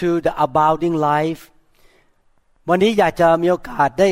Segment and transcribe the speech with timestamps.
[0.00, 1.42] to the abounding life
[2.68, 4.10] วันนี้อยากจะมีโอกาสได้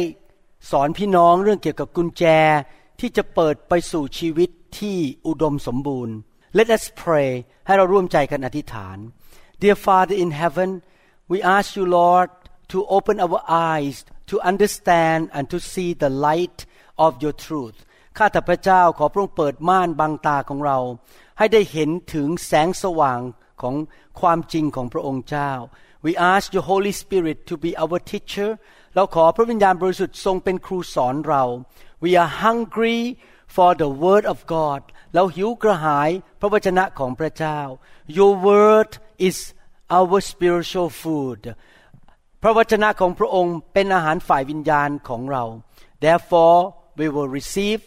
[0.71, 2.25] สอนพี่น้องเรื่องเกี่ยวกับกุญแจ
[3.01, 6.17] ที่จะเปิดไปสู่ชีวิตที่อุดมสมบูรณ์
[6.59, 7.31] Let us pray
[7.67, 8.97] ให้เราร่วมใจกันอธิษฐาน
[9.63, 10.71] Dear Father in heaven
[11.31, 12.29] we ask you Lord
[12.73, 13.41] to open our
[13.73, 13.97] eyes
[14.31, 16.59] to understand and to see the light
[17.05, 17.77] of your truth
[18.17, 20.79] ข้าแต่พระเจ้าขอพระองค์เปิดม่านบังตาของเรา
[21.39, 23.21] ให้ได้เห็นถึงแสงสว่าง
[23.63, 23.75] ของ
[24.21, 25.53] ความจริงของพระองค์เจ้า
[26.05, 28.51] We ask your Holy Spirit to be our teacher
[28.95, 31.45] เราขอพระวิญญาณบริสุทธิ์ทรงเป็นครูสอนเรา
[32.05, 33.01] We are hungry
[33.57, 34.81] for the word of God
[35.15, 37.61] เราหิวกระหายพระวจนะของพระเจ้า
[38.17, 38.91] Your word
[39.29, 39.37] is
[39.99, 41.41] our spiritual food
[42.43, 45.45] พระวจนะของพระองค์เป็นอาหารฝ่ายวิญญาณของเรา
[46.05, 46.59] Therefore
[46.99, 47.81] we will receive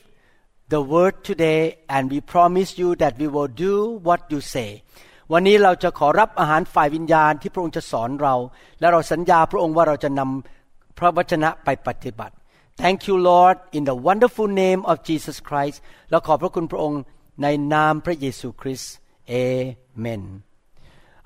[0.73, 1.61] the word today
[1.95, 3.75] and we promise you that we will do
[4.07, 4.69] what you say
[5.33, 8.35] วันนี้เราจะขอรับอาหารฝ่ายวิญญาณที่พระองค์จะสอนเรา
[8.79, 12.35] และเราสัญญาพระองค์ว่าเราจะนำพระวจนะไปปฏิบัติ
[12.81, 15.77] Thank you Lord in the wonderful name of Jesus Christ
[16.09, 17.01] เราขอบพระคุณพระองค์
[17.41, 18.93] ในนามพระเยซูคริสต์
[19.43, 20.21] Amen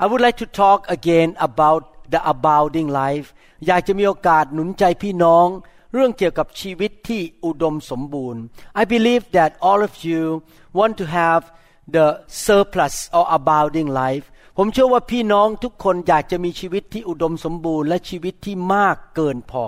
[0.04, 1.82] I would like to talk again about
[2.14, 3.28] the abounding life
[3.68, 5.48] อยากจะมีโอกาสหนุนใจพี่น้อง
[5.94, 8.42] เรื่องเกี่ยวกับชีวิตที่อุดมสมบูรณ์
[8.82, 10.22] I believe that all of you
[10.80, 11.42] want to have
[11.96, 12.08] the
[12.46, 14.26] surplus or abounding life
[14.58, 19.66] ผมเชื่อว่าพี่น้องทุกคนอยากจะมีชีวิตที่อุดมสมบูรณ์และชีวิตที่มากเกินพอ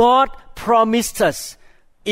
[0.00, 0.28] God
[0.64, 1.38] promised us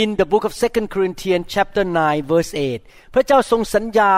[0.01, 2.53] in the book of 2 Corinthians chapter 9 verse
[2.83, 4.15] 8 พระเจ้าทรงสัญญา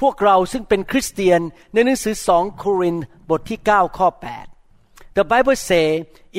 [0.00, 1.40] พวกเราซึ่งเป็นคริสเตียน
[1.72, 4.08] ในหนังสือ 2 โครินธ์บทที่ 9 ข้อ
[4.64, 5.86] 8 The Bible say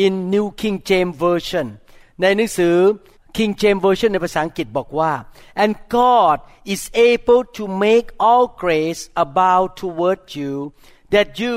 [0.04, 1.68] in New King James Version
[2.22, 2.76] ในหนังสือ
[3.36, 5.14] King James Version ในภาษาอังกฤษบอกว่า
[5.64, 6.38] and God
[6.74, 6.82] is
[7.12, 10.54] able to make all grace abound toward you
[11.14, 11.56] that you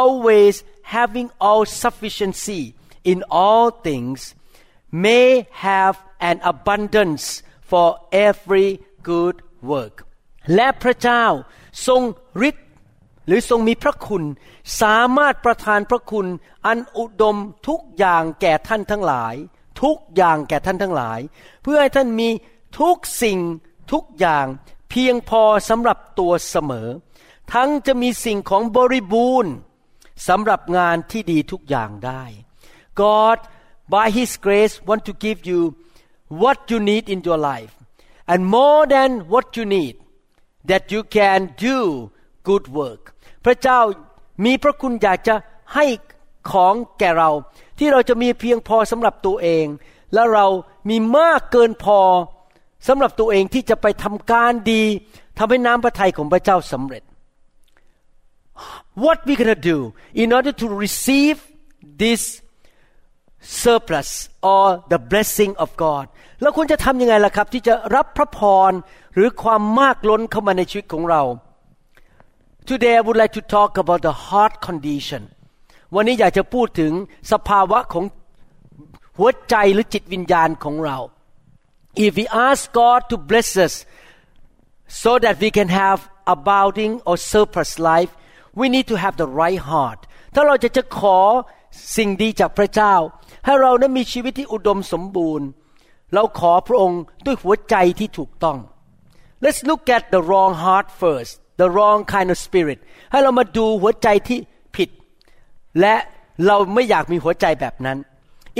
[0.00, 0.54] always
[0.96, 2.62] having all sufficiency
[3.12, 4.18] in all things
[5.06, 5.28] may
[5.68, 5.94] have
[6.30, 7.24] an abundance
[7.70, 7.88] for
[8.28, 8.68] every
[9.10, 9.36] good
[9.72, 9.96] work
[10.54, 11.24] และพระเจ้า
[11.86, 12.02] ทรง
[12.48, 12.66] ฤทธิ์
[13.26, 14.24] หรือทรงมีพระคุณ
[14.82, 16.26] สามารถประทานพระคุณ
[16.66, 17.36] อันอุดม
[17.68, 19.34] ทุกอย่างแก่ท่านทั้งหลาย
[19.82, 21.20] ทุกอย่างแก่ท่านทั้งหลาย
[21.62, 22.28] เพื่อให้ท่านมี
[22.80, 23.38] ทุกสิ่ง
[23.92, 24.46] ทุกอย่าง
[24.90, 26.88] เพียงพอสำหรับตัวเสมอ
[27.52, 29.52] ทั้งจะมีสิ่งของบริบูรณ์
[30.28, 32.22] สำหรับงานที่ดีทุกอย่างได้
[33.00, 33.38] God
[33.92, 35.60] by His grace want to give you
[36.42, 37.72] what you need in your life
[38.32, 39.94] and more than what you need
[40.70, 41.78] that you can do
[42.48, 43.02] good work
[43.44, 43.80] พระเจ้า
[44.44, 45.34] มีพระคุณอยากจะ
[45.74, 45.86] ให้
[46.50, 47.30] ของแก่เรา
[47.80, 49.66] ที่เราจะมีเพียงพอสำหรับตัวเอง
[50.14, 50.46] และเรา
[50.90, 52.00] มีมากเกินพอ
[52.88, 54.82] สำหรับตัวเองที่จะไปทำการดี
[55.38, 57.02] ทำให้น้ำพระทัยของพระเจ้าสำเร็จ
[59.04, 59.78] What we gonna do
[60.22, 61.38] in order to receive
[62.02, 62.22] this
[63.62, 64.10] surplus
[64.52, 66.04] or the blessing of God
[66.42, 68.72] เราควรจะทำยังไงล่ะครับ ที่จะรับพระพร
[69.14, 71.22] หรือความมากล้นเข้ามาในชีวิตของเรา
[72.68, 75.22] Today I would like to talk about the heart condition
[75.94, 76.92] วันนี้อยากจะพูดถึง
[77.32, 78.04] สภาวะของ
[79.18, 80.98] หัวใจหรือจิตวิญญาณของเรา
[82.04, 83.74] If we ask God to bless us
[85.02, 85.98] so that we can have
[86.34, 88.12] abounding or surplus life
[88.60, 90.00] we need to have the right heart
[90.34, 91.18] ถ้าเราจะจะขอ
[91.96, 92.94] สิ่งดีจากพระเจ้า
[93.44, 95.46] ให้เรานั้นมีชีวิตที่อุดมสมบูรณ์
[96.14, 98.58] เราขอพระองค์ด้วยหัวใจที่ถูกต้อง
[99.44, 102.78] Let's look at the wrong heart first the wrong kind of spirit
[103.10, 104.38] ให้เรามาดูหัวใจที่
[105.80, 105.96] และ
[106.46, 107.98] เราไม่อยากมีหัวใจแบบนั้น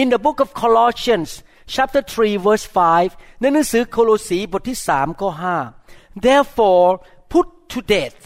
[0.01, 1.31] In the book of Colossians
[1.75, 2.67] chapter 3 verse
[3.05, 5.31] 5 ในหนังสือโคโลสีบทที่3ข้อ
[5.77, 6.91] 5 Therefore
[7.33, 8.21] put to death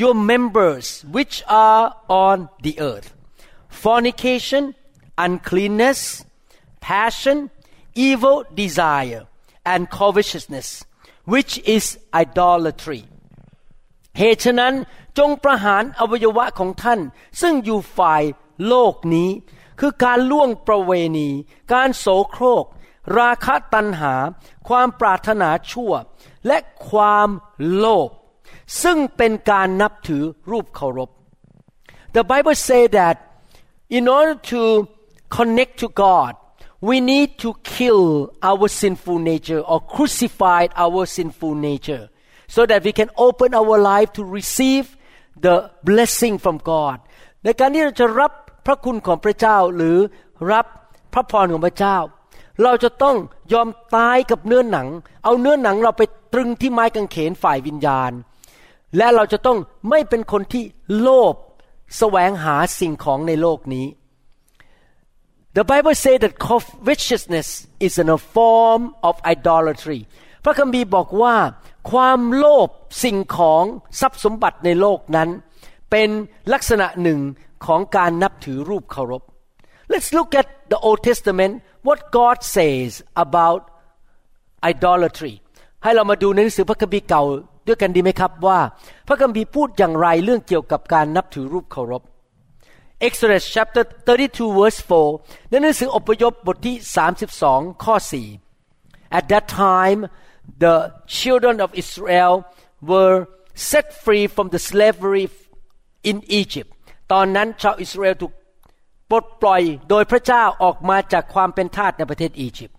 [0.00, 0.86] your members
[1.16, 1.36] which
[1.68, 1.86] are
[2.26, 3.08] on the earth
[3.82, 4.62] fornication
[5.26, 6.00] uncleanness
[6.88, 7.38] passion
[8.08, 9.24] evil desire
[9.72, 10.68] and covetousness
[11.32, 11.84] which is
[12.22, 13.02] idolatry
[14.18, 14.74] เหตุฉะนั้น
[15.18, 17.00] จงประหารอวัยวะของท่าน
[17.40, 18.22] ซึ่งอยู่ฝ่าย
[18.68, 19.30] โลกนี้
[19.80, 21.28] คือการล่วงประเวณี
[21.72, 22.64] การโสโครก
[23.18, 24.14] ราคะตัณหา
[24.68, 25.92] ความปรารถนาชั่ว
[26.46, 26.58] และ
[26.88, 27.28] ความ
[27.76, 28.10] โลภ
[28.82, 31.10] ซึ่งเป็นการนับถือรูปเคารพ
[32.14, 33.16] The Bible say that
[33.98, 34.62] in order to
[35.36, 36.32] connect to God
[36.88, 38.04] we need to kill
[38.50, 42.04] our sinful nature or crucify our sinful nature
[42.54, 44.86] so that we can open our life to receive
[45.46, 45.56] the
[45.88, 46.96] blessing from God
[47.44, 48.32] ในการที่เราจะรับ
[48.66, 49.96] พระคุณของพระเจ้าหรือ
[50.52, 50.66] รับ
[51.12, 51.96] พระพรของพระเจ้า
[52.62, 53.16] เราจะต้อง
[53.52, 54.88] ยอมตายกับเนื้อหนัง
[55.24, 56.02] เอาเนื้อหนังเราไป
[56.32, 58.12] ตรึงที่ไม้กางเขนฝ่ายวิญญาณ
[58.96, 59.58] และเราจะต้อง
[59.90, 60.64] ไม่เป็นคนที่
[61.00, 61.34] โลภ
[61.98, 63.86] แสวงหาสิ่งของในโลกนี้
[65.56, 67.48] The Bible says that covetousness
[67.86, 70.00] is a form of idolatry
[70.44, 71.34] พระคัมภีร์บอกว่า
[71.90, 72.68] ความโลภ
[73.02, 73.64] สิ่งของ
[74.00, 75.28] ทรัพย์สมบัติในโลกนั้น
[75.90, 76.08] เป็น
[76.52, 77.20] ลักษณะหนึ่ง
[77.66, 79.22] ของการนับถือรูปเคารพ
[79.92, 81.54] Let's look at the Old Testament
[81.86, 82.90] what God says
[83.24, 83.60] about
[84.72, 85.34] idolatry
[85.82, 87.22] ให้เรามาดูในหนังสือพระคัมภีร์เก่า
[87.66, 88.58] ด้วยกันดีไหมครับว่า
[89.08, 92.02] พระคัมภีร์พูดอย่างไรเรื่องเกี่ยวกับการนับถือรูปเคารพ
[93.06, 94.80] Exodus chapter 32 verse
[95.14, 96.76] 4ในหนังสืออพยพบทที่
[97.28, 97.94] 32 ข้อ
[98.54, 100.00] 4 At that time
[100.64, 100.76] the
[101.18, 102.32] children of Israel
[102.90, 103.18] were
[103.70, 105.26] set free from the slavery
[106.10, 106.70] in Egypt
[107.12, 108.32] ตอนนั้นชาวอิสราเอลถูก
[109.10, 112.76] ปลดปล่อยโดยพระเจ้าออกมาจากความเป็นทาสในประเทศอียิปต์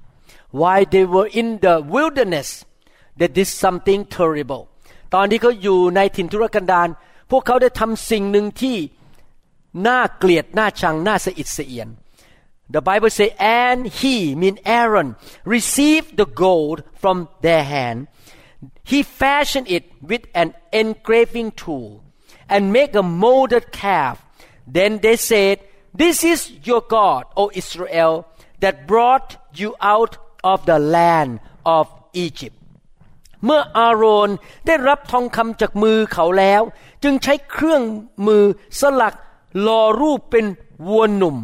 [0.59, 2.49] While they were in the wilderness
[3.19, 4.63] they did something terrible
[5.15, 6.87] ตอนที่เขาอยู่ในถิ่นทุรกันดาร
[7.31, 8.77] พวกเขาได้ทำสิ่งหนึ่งที่
[9.87, 11.87] น่าเกลียดน่าชังน่าสะอิดสะเอียน
[12.70, 18.08] The Bible say and he mean Aaron received the gold from their hand
[18.84, 22.02] he fashioned it with an engraving tool
[22.48, 24.24] and make a molded calf
[24.66, 25.60] then they said
[25.94, 28.26] this is your God O Israel
[28.60, 32.56] that brought you out of the land of Egypt
[33.46, 34.30] เมื่ออาโรน
[34.66, 36.62] ได้รับทองคำจากมือเขาแล้ว
[37.02, 37.82] จึงใช้เครื่อง
[38.26, 38.44] มือ
[38.80, 39.14] สลัก
[39.60, 40.46] หล่อรูปเป็น
[40.88, 41.36] วัวหนุ่ม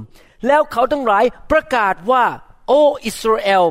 [0.47, 2.25] แล้วเขาทั้งหลายประกาศว่า
[2.67, 3.63] โอ้อิสราเอล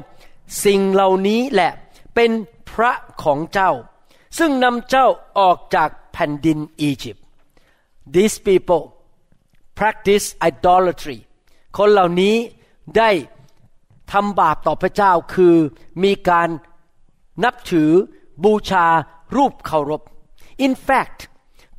[0.65, 1.73] สิ่งเหล่านี้แหละ
[2.15, 2.31] เป็น
[2.71, 2.93] พระ
[3.23, 3.73] ของเจ้า
[4.39, 5.07] ซึ่งนำเจ้า
[5.39, 7.25] ออกจากแผ่นดินอียิปต์
[8.15, 8.85] These people
[9.79, 11.19] practice idolatry
[11.77, 12.37] คนเหล่านี้
[12.97, 13.11] ได้
[14.13, 15.57] ทำบาปต่อพระเจ้าคือ
[16.05, 16.49] มีการ
[17.45, 17.91] นับถือ
[18.45, 18.87] บูชา
[19.37, 20.03] รูปเคารพ
[20.67, 21.19] In fact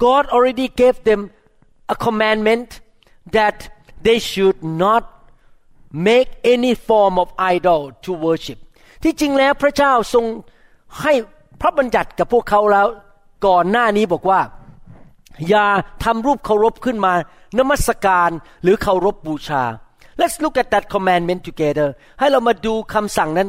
[0.03, 1.21] God already gave them
[1.93, 2.69] a commandment
[3.35, 3.57] that
[4.05, 5.03] they should not
[6.09, 8.59] make any form of idol to worship
[9.03, 10.25] ที่จริงแล้วพระเจ้าทรง
[11.01, 11.13] ให้
[11.61, 12.87] พระบัญญัติกับพวกเขาแล้ว
[13.47, 14.41] ก่อนหน้านี้บอกว่า
[15.49, 15.67] อย่า
[16.03, 17.13] ทำรูปเคารพขึ้นมา
[17.59, 18.29] นมัสการ
[18.63, 19.63] หรือเคารพบูชา
[20.21, 21.89] Let's look at that commandment together
[22.19, 23.47] ให้เรามาดูคำสั่งนั้น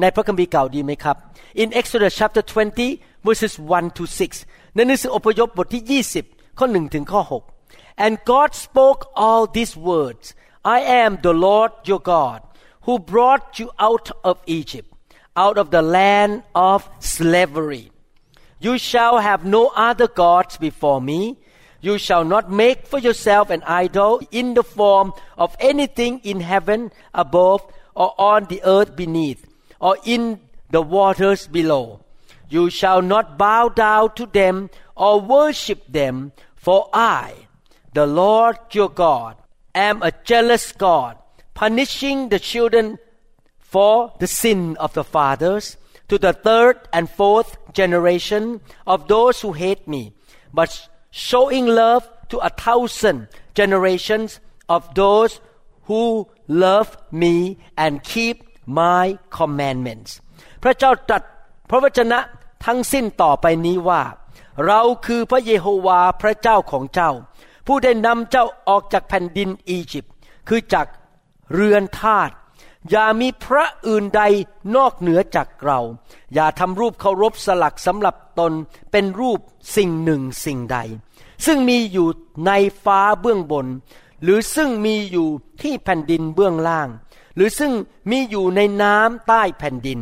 [0.00, 1.16] ในพระคัมภีร์เก่าดีไหมครับ
[1.62, 2.42] In Exodus chapter
[2.84, 4.04] 20 verses 1 to
[4.40, 7.55] 6 ในหนังสืออพยพบทที่ 20 ข้อ 1 ถึงข้อ 6
[7.98, 10.34] And God spoke all these words
[10.64, 12.42] I am the Lord your God
[12.82, 14.92] who brought you out of Egypt
[15.36, 17.90] out of the land of slavery
[18.58, 21.36] You shall have no other gods before me
[21.80, 26.90] You shall not make for yourself an idol in the form of anything in heaven
[27.14, 27.64] above
[27.94, 29.46] or on the earth beneath
[29.80, 30.40] or in
[30.70, 32.00] the waters below.
[32.48, 37.45] You shall not bow down to them or worship them, for I,
[37.95, 39.35] the Lord your God,
[39.75, 41.17] am a jealous God,
[41.53, 42.97] punishing the children
[43.59, 49.53] for the sin of the fathers to the third and fourth generation of those who
[49.53, 50.13] hate me,
[50.53, 55.39] but showing love to a thousand generations of those
[55.83, 59.05] who love me and keep my
[59.37, 60.11] commandments
[60.63, 61.23] พระเจ้าตรัส
[61.69, 62.19] พระวจนะ
[62.65, 64.01] ทั้งสิ้นต่อไปนี้ว่า
[64.65, 67.11] เราคือพระเยโฮวาพระเจ้าของเจ้า
[67.66, 70.12] ผู้ได้นำเจ้าออกจากแผ่นดินอียิปต์
[70.48, 70.86] คือจาก
[71.52, 72.30] เรือนทาส
[72.90, 74.22] อย่ามีพระอื่นใด
[74.76, 75.80] นอกเหนือจากเรา
[76.34, 78.52] อย่าทำรูปเคารพสลักสำหรับตน
[78.92, 79.40] เป็นรูป
[79.76, 80.78] สิ่งหนึ่งสิ่งใด
[81.46, 82.08] ซึ่งมีอยู่
[82.46, 82.52] ใน
[82.84, 83.66] ฟ้าเบื้องบน
[84.22, 85.28] หรือซึ่งมีอยู่
[85.62, 86.88] ที่แผ่นดินเบื้องล่าง
[87.34, 87.72] หรือซึ่ง
[88.10, 90.00] มีอยู่ในน้ำใต้แผ่นดิน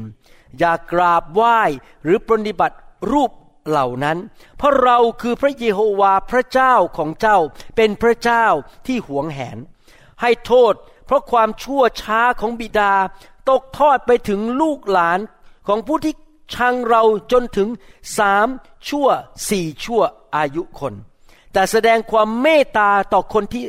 [0.59, 1.61] อย่ากราบไหว้
[2.03, 2.77] หรือปฏิบัติ
[3.11, 3.31] รูป
[3.69, 4.19] เหล่านั้น
[4.57, 7.39] เพราะเราคือพระเยโฮวาพระเจ้าของเจ้า
[7.77, 8.47] เป็นพระเจ้า
[8.87, 9.59] ที่หวงแหน
[10.23, 10.75] ให้โทษ
[11.07, 12.93] เพราะความชั่วช้าของบิดา
[13.51, 15.21] ตกทอดไปถึงลูกหลาน
[15.69, 16.15] ของผู้ที่
[16.55, 17.03] ชังเรา
[17.33, 17.69] จนถึง
[18.19, 18.49] สาม
[18.89, 19.09] ชั่ว
[19.49, 20.03] สี่ชั่ว
[20.37, 20.95] อายุคน
[21.53, 23.65] แต่แสดงความเมตตาต่อคนที่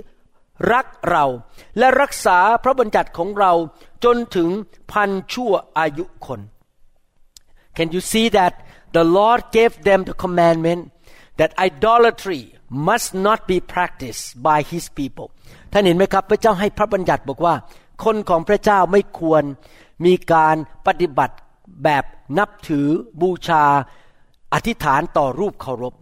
[0.73, 1.25] รักเรา
[1.77, 3.53] และรักษาพระบัญญัติของเรา
[4.03, 4.49] จนถึง
[4.91, 6.41] พันชั่วอายุคน
[7.77, 8.53] Can you see that
[8.97, 10.81] the Lord gave them the commandment
[11.39, 12.41] that idolatry
[12.89, 15.27] must not be practiced by his people
[15.71, 17.55] ท่านเห็นไหมครับพระเจ้าให้พระบัญญัติบอกว่า
[18.03, 19.43] คนของพระเจ้าไม่ควร
[20.05, 20.55] มีการ
[20.87, 21.35] ปฏิบัติ
[21.83, 22.03] แบบ
[22.37, 22.87] นับถือ
[23.21, 23.65] บูชา
[24.53, 25.93] อธิษฐานต่อรูปเคารพ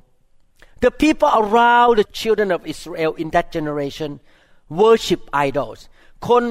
[0.84, 4.12] The people around the children of Israel in that generation
[4.82, 5.80] worship idols
[6.30, 6.44] คน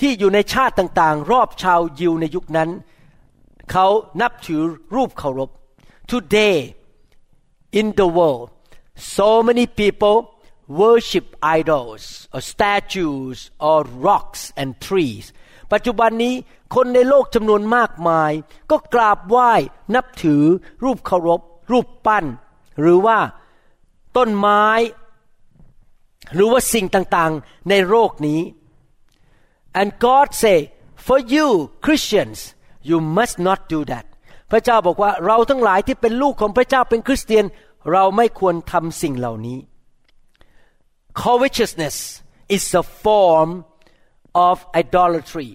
[0.00, 2.70] ที่อยู่ในชาติต่างๆ รอบชาวยิวในยุคนั้น
[3.72, 3.86] เขา
[4.20, 4.62] นับถือ
[4.94, 5.50] รูปเคารพ
[6.13, 6.57] Today
[7.79, 8.47] in the world
[9.15, 10.17] so many people
[10.81, 11.25] worship
[11.59, 12.03] idols
[12.33, 13.37] or statues
[13.67, 15.25] or rocks and trees
[15.71, 16.33] ปัจจุบันนี้
[16.75, 18.31] คนในโลกจำนวนมากมาย
[18.71, 19.51] ก็กราบไหว้
[19.95, 20.43] นับถือ
[20.83, 22.25] รูปเคารพ รูปปั้น
[22.79, 23.19] หรือว่า
[24.17, 24.65] ต้นไม้
[26.33, 28.41] หรือว่าสิ่งต่างๆในโลกนี้
[29.79, 30.57] and God say
[31.07, 31.47] for you
[31.85, 32.39] Christians
[32.89, 34.05] you must not do that
[34.50, 37.44] พระเจ้าบอกว่าเราทั้งหลายที่เป็นลูกของพระเจ้าเป็นคริสเตียน
[37.92, 39.58] เราไม่ควรทำสิ่งเหล่านี้
[41.22, 41.96] covetousness
[42.56, 43.50] is a form
[44.48, 45.50] of idolatry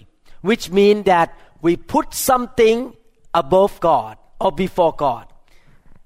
[0.48, 1.28] which means that
[1.64, 2.78] we put something
[3.42, 5.26] above God or before God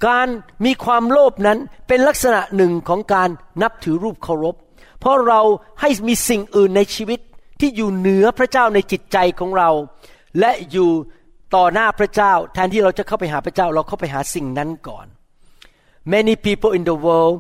[0.07, 0.29] การ
[0.65, 3.29] มีความโลภนั้นเป็นลักษณะหนึ่งของการ
[3.63, 4.55] นับถือรูปเคารพ
[5.01, 5.41] เพราะเรา
[5.81, 7.21] ให้มีสิ่งอื่นในชีวิต
[7.61, 9.71] ที่อยู่เหนือพระเจ้าในจิตใจของเรา
[10.39, 10.91] และอยู่
[11.55, 15.07] ต่อหน้าพระเจ้า แทนที่เราจะเข้าไปหาพระเจ้า เราเข้าไปหาสิ่งนั้นก่อน
[16.15, 17.37] Many people in the world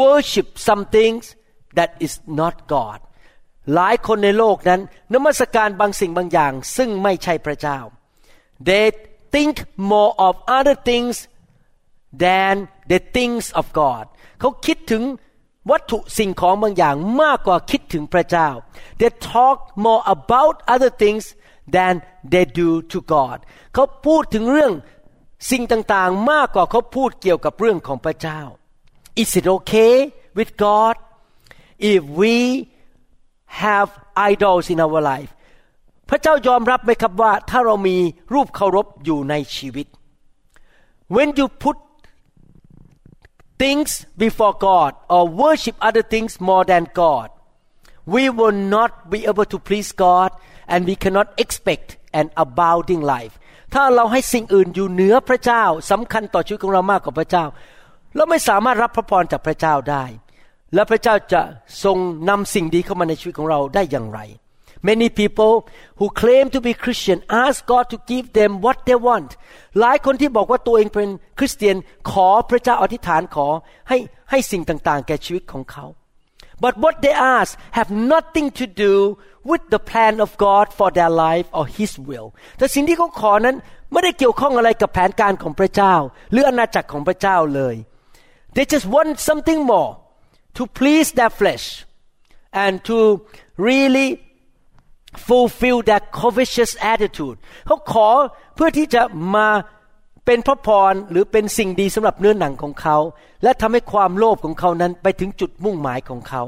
[0.00, 1.22] worship some things
[1.78, 2.98] that is not God
[3.74, 4.80] หลายคนในโลกนั้น
[5.14, 7.78] นมัสการบางสิ่งบางอย่าง ซึ่งไม่ใช่พระเจ้า
[8.68, 8.86] they
[9.34, 9.54] think
[9.92, 11.14] more of other things
[12.24, 12.54] than
[12.92, 14.04] the things of God
[14.40, 15.02] เขาคิดถึง
[15.70, 18.48] วัตถุสิ่งของบางอย่างมากกว่าคิดถึงพระเจ้า
[19.00, 21.24] they talk more about other things
[21.75, 21.93] than
[22.31, 23.37] they do to God
[23.73, 24.73] เขาพูดถึงเรื่อง
[25.49, 28.41] สิ่งต่างๆ มากกว่าเขาพูดเกี่ยวกับเรื่องของพระเจ้า
[29.21, 29.95] Is it okay
[30.37, 30.95] with God
[31.93, 32.35] if we
[33.63, 33.89] have
[34.31, 35.31] idols in our life
[36.09, 37.97] พระเจ้ายอมรับไหมครับว่า ถ้าเรามี
[38.33, 39.87] รูปเคารพอยู่ในชีวิต
[41.15, 41.77] when you put
[43.61, 43.89] things
[44.23, 47.27] before God or worship other things more than God
[48.13, 50.29] we will not be able to please God
[50.72, 51.88] and we cannot expect
[52.20, 53.34] an abounding life
[53.74, 57.44] ถ้าเราให้สิ่งอื่นอยู่เหนือพระเจ้าสำคัญต่อชีวิตของเรามากกว่าพระเจ้า
[58.16, 60.04] เราไม่สามารถรับพระพรจากพระเจ้าได้
[60.74, 61.42] และพระเจ้าจะ
[61.84, 64.20] ทรงนำสิ่งดีเข้ามาในชีวิตของเราได้อย่างไร
[64.90, 65.54] Many people
[65.98, 69.30] who claim to be Christian ask God to give them what they want
[69.80, 71.08] หลายคนที่บอกว่าตัวเองเป็น
[71.38, 71.76] คริสเตียน
[72.10, 73.48] ขอพระเจ้าอธิษฐานขอ
[73.88, 73.98] ให้
[74.30, 75.86] ให้สิ่งต่างๆ แก่ชีวิตของเขา
[76.64, 78.94] But what they ask have nothing to do
[79.50, 83.56] with the plan of God for their life or His will แต่สิ่งที่เขาขอนั้น
[83.92, 85.94] ไม่ได้เกี่ยวข้องอะไรกับแผนการของพระเจ้า
[86.30, 87.76] หรืออาณาจักรของพระเจ้าเลย
[88.54, 89.90] They just want something more
[90.56, 91.66] to please their flesh
[92.64, 92.98] and to
[93.68, 94.08] really
[95.28, 97.36] fulfill that covetous attitude
[97.66, 98.08] เขาขอ
[98.54, 99.02] เพื่อที่จะ
[99.34, 99.48] มา
[100.26, 102.96] เป็นพระพรหรือเป็นสิ่งดีสำหรับเนื้อหนังของเขา
[103.42, 106.42] และทำให้ความโลภของเขานั้นไปถึงจุดมุ่งหมายของเขา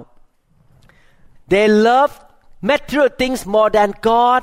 [1.52, 2.14] they love
[2.69, 4.41] material things more than God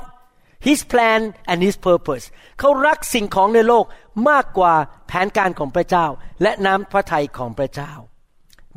[0.67, 2.25] His plan and His purpose
[2.59, 3.85] เขารักสิ่งของในโลก
[4.29, 4.73] มากกว่า
[5.07, 6.05] แผนการของพระเจ้า
[6.41, 7.91] และน้ำพระทัยของพระเจ้า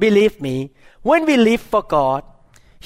[0.02, 0.56] Believe me
[1.08, 2.22] when we live for God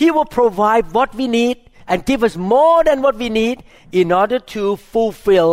[0.01, 1.59] He will provide what we need
[1.91, 3.57] and give us more than what we need
[4.01, 5.53] in order to fulfill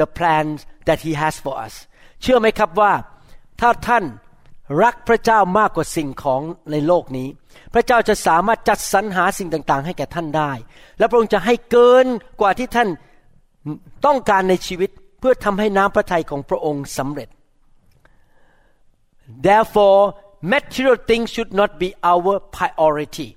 [0.00, 0.58] the plans
[0.88, 1.74] that He has for us
[2.22, 2.92] เชื่อไหมครับว่า
[3.60, 4.04] ถ้าท่าน
[4.83, 7.27] รักพระเจ้ามากกว่าสิ่งของในโลกนี้
[7.73, 10.51] พระเจ้าจะสามารถจัดสรรหาสิ่งต่างๆ ให้แก่ท่านได้
[10.97, 12.07] และพระองค์จะให้เกิน
[12.41, 12.89] กว่าที่ท่าน
[14.05, 17.29] ต้องการในชีวิตเพื่อทำให้น้ำพระทัยของพระองค์สำเร็จ
[19.45, 20.01] Therefore
[20.53, 23.27] material things should not be our priority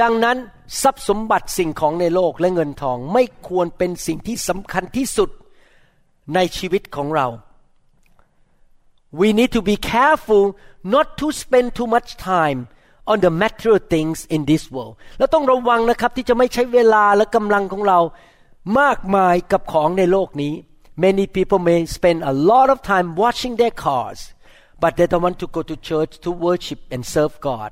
[0.00, 0.36] ดังนั้น
[0.82, 5.30] ทรัพย์สมบัติสิ่งของในโลกและเงินทองไม่ควรเป็นสิ่งที่สำคัญที่สุด
[6.34, 7.28] ในชีวิตของเรา
[9.20, 10.44] We need to be careful
[10.94, 12.60] not to spend too much time
[13.10, 17.98] on the material things in this world แล้วต้องระวังนะครับที่จะไม่ใช้เวลาและกำลังของเรา
[18.80, 20.54] มากมายกับของในโลกนี้
[21.04, 24.20] Many people may spend a lot of time washing their cars
[24.82, 27.70] but they don't want to go to church to worship and serve God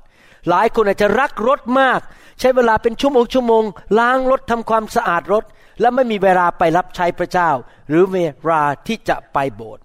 [0.49, 1.99] หลายคนอาจจะรักรถมาก
[2.39, 3.63] ใช้เวลาเป็นชั่วโมงชั่วโมง
[3.99, 5.43] ล้างรถทำความสะอาดรถ
[5.81, 7.49] และไม่มีเวลาไปรับใช้พระเจ้า
[7.89, 8.17] หรือเว
[8.49, 9.83] ลาที่จะไปโบสถ์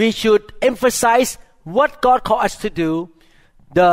[0.00, 1.30] We should emphasize
[1.76, 2.90] what God called us to do
[3.78, 3.90] the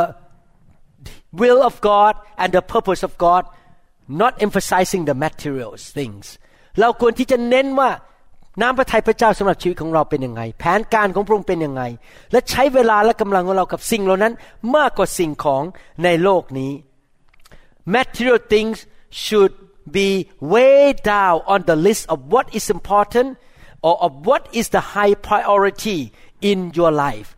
[1.40, 3.42] will of God and the purpose of God
[4.22, 6.24] not emphasizing the materials things
[6.80, 7.90] เราควรที่จะเน้นว่า
[8.60, 11.82] น้ำพระทัยพระเจ้าสำหรับชีวิตของเราเป็นยังไง แผนการของพระองค์เป็นยังไง
[12.32, 14.32] และใช้เวลาและกำลังของเรากับสิ่งเหล่านั้น
[14.76, 15.62] มากกว่าสิ่งของ
[16.04, 16.72] ในโลกนี้
[17.96, 18.78] material things
[19.24, 19.52] should
[19.96, 20.08] be
[20.54, 20.80] way
[21.12, 23.28] down on the list of what is important
[23.87, 25.99] or of what is the high priority
[26.49, 27.29] in your life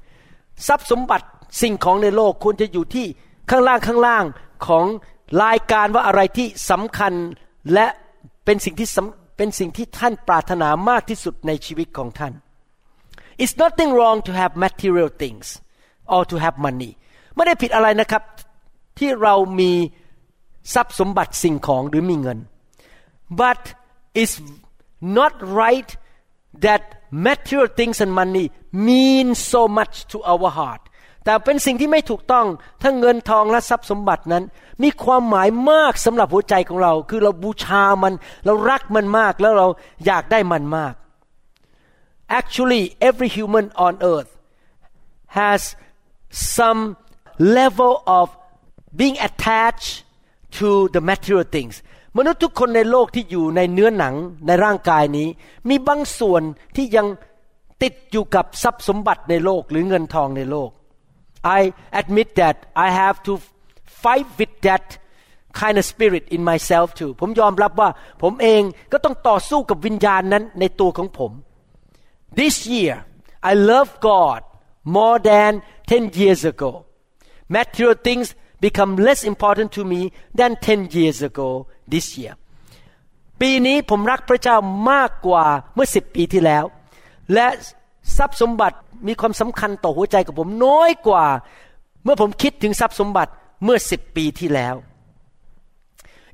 [0.68, 1.28] ทรัพย์สมบัติ
[1.62, 3.06] สิ่งของในโลกควรจะอยู่ที่
[3.50, 4.24] ข้างล่างข้างล่าง
[4.68, 4.86] ของ
[5.44, 7.14] รายการว่าอะไรที่สำคัญ
[7.74, 7.88] และ
[8.46, 8.88] เป็นสิ่งที่
[9.38, 12.34] เป็นสิ่งที่ท่านปรารถนามากที่สุดในชีวิตของท่าน
[13.42, 15.46] It's nothing wrong to have material things
[16.14, 16.92] or to have money
[17.36, 18.24] ไม่ได้ผิดอะไรนะครับ
[19.00, 19.72] ที่เรามี
[20.74, 22.40] ทรัพย์สมบัติสิ่งของหรือมีเงิน
[23.42, 23.62] but
[24.22, 24.36] it's
[25.18, 25.90] not right
[26.65, 26.83] that
[27.27, 28.47] material things and money
[28.87, 30.83] mean so much to our heart
[31.25, 32.47] แต่เป็นสิ่งที่ไม่ถูกต้อง
[32.83, 34.45] ถ้าเงินทองและทรัพย์สมบัตินั้น
[34.83, 38.15] มีความหมายมากสำหรับหัวใจของเรา คือเราบูชามัน
[38.47, 39.67] เรารักมันมากแล้วเรา
[40.07, 40.95] อยากได้มันมาก
[42.39, 44.31] Actually every human on earth
[45.39, 45.61] has
[46.31, 46.81] some
[47.59, 48.27] level of
[49.01, 49.93] being attached
[50.59, 51.75] to the material things
[52.18, 54.16] มนุษย์ทุกคนในโลกที่อยู่ในเนื้อหนัง
[54.48, 55.28] ในร่างกายนี้
[55.70, 56.42] มีบางส่วน
[56.76, 57.08] ที่ยัง
[57.82, 60.70] ติดอยู่กับทรัพย์สมบัติในโลกหรือเงินทองในโลก
[61.60, 61.62] I
[62.02, 63.34] admit that I have to
[64.04, 64.86] fight with that
[65.60, 67.90] kind of spirit in myself too ผมยอมรับว่า
[68.22, 71.32] ผมเองก็ต้องต่อสู้กับวิญญาณนั้นในตัวของผม
[72.40, 72.96] This year
[73.50, 74.40] I love God
[74.98, 75.52] more than
[75.88, 76.72] 10 years ago
[77.56, 78.28] material things
[78.65, 80.01] become less important to me
[80.39, 81.51] than 10 years ago
[81.93, 82.35] this year
[83.41, 84.57] ปีนี้ผมรักพระเจ้า
[84.91, 86.65] มากกว่าเมื่อสิบปีที่แล้ว
[87.35, 87.47] และ
[88.17, 88.77] ทรัพย์สมบัติ
[89.07, 91.27] มีความสำคัญต่อหัวใจกับผมน้อยกว่า
[92.05, 93.33] เมื่อผมคิดถึงทรัพย์สมบัติ
[93.65, 94.77] เมื่อสิบปีที่แล้ว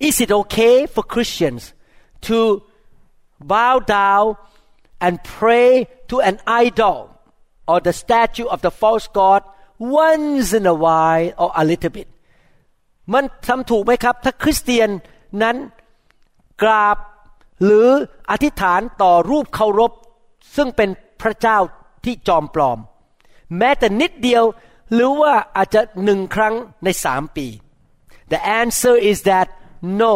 [0.09, 1.63] Is it okay for Christians
[2.29, 2.39] to
[3.53, 4.27] bow down
[5.05, 5.71] and pray
[6.11, 6.99] to an idol
[7.71, 9.43] or the statue of the false god
[9.79, 12.09] once in a while or a little bit
[13.14, 14.90] มันทำถูกไหมครับ ถ้าคริสเตียน
[15.44, 15.56] นั้น
[16.64, 16.98] กราบ
[17.64, 17.88] หรือ
[18.30, 19.92] อธิษฐานต่อรูปเคารพ
[20.56, 20.90] ซึ่งเป็น
[21.22, 21.58] พระเจ้า
[22.06, 22.80] ที่จอมปลอม
[23.58, 24.44] แม้แต่นิดเดียว
[24.94, 27.48] หรือว่าอาจจะหนึ่งครั้งในสามปี
[28.32, 29.48] The answer is that
[30.02, 30.14] no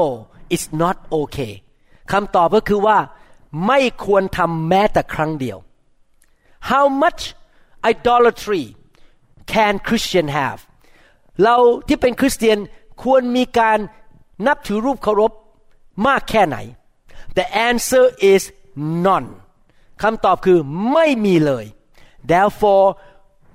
[0.54, 1.54] it's not okay
[2.12, 2.98] คำตอบก็คือว่า
[3.68, 5.58] ไม่ควรทำแม้แต่ครั้งเดียว
[6.72, 7.22] How much
[7.92, 8.66] idolatry
[9.54, 10.60] can Christian have
[11.44, 11.56] เรา
[11.88, 12.58] ที่เป็นคริสเตียน
[13.04, 13.78] ควรมีการ
[14.48, 15.32] นับถือรูปเคารพ
[16.08, 16.58] มากแค่ไหน
[17.38, 18.42] The answer is
[19.06, 19.30] none
[20.02, 20.60] คำตอบคือ
[20.94, 21.66] ไม่มีเลย
[22.32, 22.86] therefore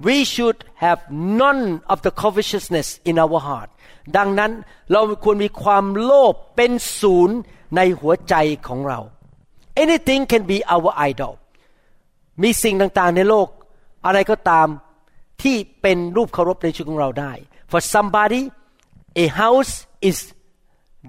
[0.07, 1.01] we should have
[1.43, 3.71] none of the covetousness in our heart
[4.17, 4.53] ดังนั้น
[4.93, 7.37] เราควรมีความโลภเป็นศูนย์
[7.77, 8.35] ในหัวใจ
[8.67, 9.01] ของเรา
[9.83, 11.35] anything can be our idol
[12.43, 13.49] มีสิ่งต่างๆในโลก
[14.07, 14.69] อะไรก็ตาม
[15.43, 17.33] ที่เป็นรูปเคารพในชีวิตของเราได้
[17.71, 18.43] for somebody
[19.23, 19.75] a house
[20.09, 20.19] is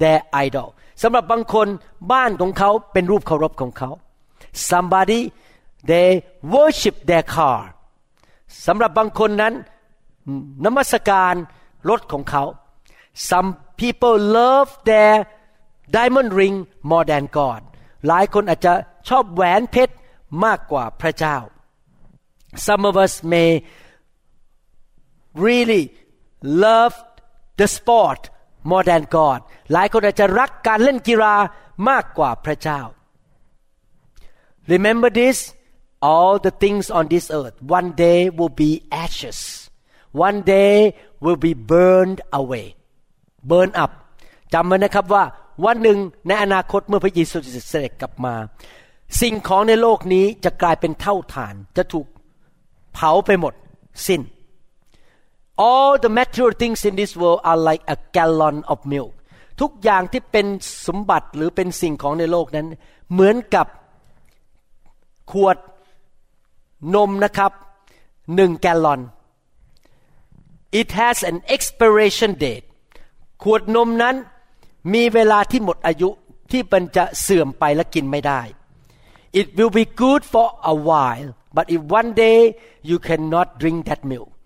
[0.02, 0.70] their idol
[1.02, 1.68] สำหรับบางคน
[2.12, 3.90] บ้านของเขาเป็นรูปเคารพของเขา
[4.70, 5.22] somebody
[5.90, 6.10] they
[6.54, 7.60] worship their car
[8.66, 9.54] สำหรับบางคนนั้น
[10.66, 11.34] นมัสการ
[11.90, 12.44] รถของเขา
[13.30, 15.16] some people love their
[15.96, 16.56] diamond ring
[16.90, 17.62] more than God
[18.08, 18.74] หลายคนอาจจะ
[19.10, 19.94] ชอบแหวนเพชร
[20.46, 21.38] มากกว่าพระเจ้า
[22.66, 23.52] some of us may
[25.46, 25.84] really
[26.66, 26.96] love
[27.60, 28.22] the sport
[28.70, 29.40] more than God
[29.74, 31.36] หลายคนอาจจะรักการเล่นกีฬา
[31.90, 32.82] มากกว่าพระเจ้า
[34.72, 35.38] Remember this
[36.12, 38.72] all the things on this earth one day will be
[39.06, 39.40] ashes
[40.26, 40.76] one day
[41.24, 42.68] will be burned away
[43.50, 43.92] burn up
[44.54, 45.24] จำไว้นะครับว่า
[45.66, 47.38] วันหนึ่งในอนาคตเมื่อพระเยซู
[47.70, 48.36] เสด็จกลับมา
[49.22, 52.08] สิ่งของในโลกนี้จะกลายเป็นเท่าฐาน จะถูก
[52.94, 53.54] เผาไปหมด
[54.08, 54.22] สิ้น
[55.58, 59.14] all the material things in this world are like a gallon of milk
[59.62, 60.48] ทุกอย่างที่เป็น
[60.88, 62.68] สมบัติหรือเป็นสิ่งของในโลกนั้น
[63.12, 63.68] เหมือนกับ
[65.32, 65.58] ขวด
[66.96, 67.52] นมนะครับ
[68.36, 69.02] หนึ่งแกลลอน
[70.80, 72.66] it has an expiration date
[73.44, 74.16] ขวดนมนั้น
[74.94, 76.10] มีเวลาที่หมดอายุ
[76.52, 78.42] ที่มันจะเสื่อมไปและกินไม่ได้
[79.40, 82.40] it will be good for a while but if one day
[82.90, 84.37] you cannot drink that milk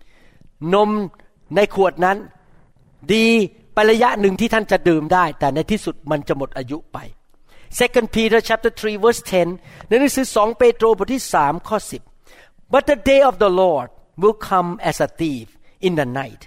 [0.73, 0.89] นม
[1.55, 2.17] ในขวดนั้น
[3.13, 3.27] ดี
[3.73, 6.97] ไประยะหนึ่งที่ท่านจะดื่มได้ แต่ในที่สุดมันจะหมดอายุไป
[7.79, 9.21] Second Peter chapter 3 verse
[9.55, 11.77] 10ในหนังสือ2เปโตรบทที่3ข้อ
[12.25, 13.89] 10 But the day of the Lord
[14.21, 15.45] will come as a thief
[15.87, 16.43] in the night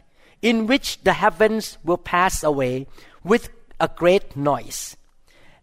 [0.50, 2.74] in which the heavens will pass away
[3.30, 3.44] with
[3.86, 4.96] a great noise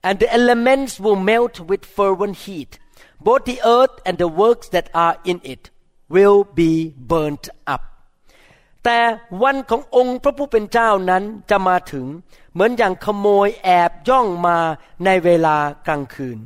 [0.03, 2.71] and the elements will melt with fervent heat
[3.27, 5.69] both the earth and the works that are in it
[6.09, 7.90] will be burnt up
[8.84, 8.98] แต่
[9.42, 12.06] วันขององค์พระผู้เป็นเจ้านั้นจะมาถึง
[12.52, 14.58] เหมือนอย่างขโมยแอบย่องมา
[15.04, 16.38] ในเวลากลางคืน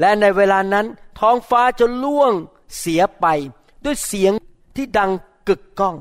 [0.00, 0.86] และในเวลานั้น
[1.18, 2.32] ท้องฟ้าจะล่วง
[2.78, 3.26] เสียไป
[3.84, 4.32] ด้วยเสียง
[4.76, 5.10] ที่ดัง
[5.48, 5.96] กึกก้อง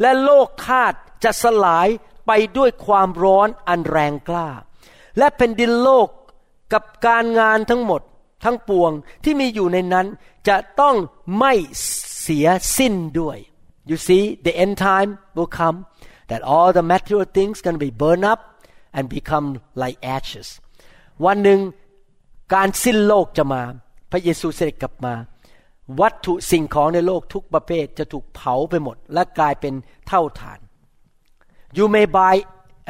[0.00, 1.88] และโลกธาตุจะสลาย
[2.26, 4.48] ไปด้วยความร้อนอันแรงกล้า
[5.18, 6.08] และแผ่นดินโลก
[6.72, 8.00] กับการงานทั้งหมด
[8.44, 8.92] ทั้งปวง
[9.24, 10.06] ที่มีอยู่ในนั้น
[10.48, 10.96] จะต้อง
[11.38, 11.52] ไม่
[12.20, 13.38] เสียสิ้นด้วย
[13.90, 15.76] You see the end time will come
[16.30, 18.40] that all the material things going to be burned up
[18.96, 19.46] and become
[19.82, 20.48] like ashes
[21.24, 21.60] วันหนึ่ง
[22.54, 23.62] การสิ้นโลกจะมา
[24.10, 25.14] พระเยซูเสด็จกลับมา
[26.00, 29.74] วัตถุสิ่งของในโลกทุกประเภทจะถูกเผาไปหมด และกลายเป็น
[30.08, 30.60] เท่าฐาน
[31.78, 32.34] You may buy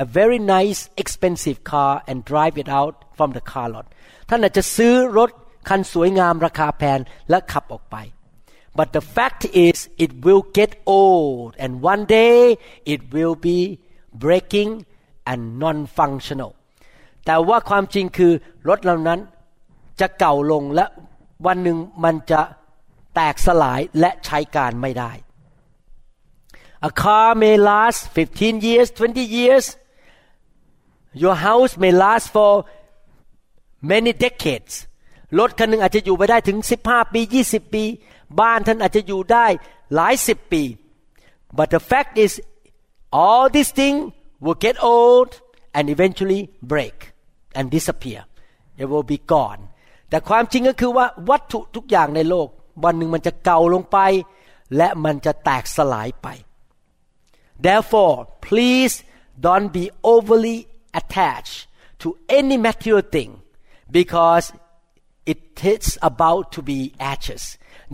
[0.04, 3.86] a very nice expensive car and drive it out from the car lot
[4.28, 5.30] ท่านอาจจะซื้อรถ
[5.68, 6.98] คันสวยงามราคาแพง
[7.30, 7.96] และขับออกไป
[8.78, 12.38] but the fact is it will get old and one day
[12.92, 13.58] it will be
[14.24, 14.70] breaking
[15.30, 16.52] and non-functional
[17.24, 18.32] แต่ว่าความจริงคือ
[18.68, 19.20] รถเหล่านั้น
[20.00, 20.86] จะเก่าลงและ
[21.46, 22.40] วันหนึ่งมันจะ
[23.14, 25.12] แตกสลายและใช้การไม่ได้
[26.88, 29.66] A car may last 15 years 20 years
[31.22, 32.52] Your house may last for
[33.92, 34.74] many decades
[35.38, 37.84] รถคันหนึ่งอาจจะอยู่ไปได้ถึง 15 ปี 20 ปี
[38.39, 39.47] บ้านท่านอาจจะอยู่ได้
[39.95, 40.63] หลายสิบปี
[41.57, 42.31] but the fact is
[43.23, 44.01] all these things
[44.43, 45.29] will get old
[45.75, 46.97] and eventually break
[47.57, 48.21] and disappear
[48.81, 49.61] it will be gone
[50.09, 52.47] แต่ความจริงก็คือว่าวัตถุทุกอย่างในโลก
[52.83, 53.97] วันหนึ่งมันจะเก่าลงไป
[54.77, 56.27] และมันจะแตกสลายไป
[57.65, 58.15] therefore
[58.47, 58.93] please
[59.45, 60.57] don't be overly
[60.99, 61.57] attached
[62.01, 63.31] to any material thing
[63.97, 64.45] because
[65.31, 65.41] it
[65.73, 66.79] is about to be
[67.11, 67.43] ashes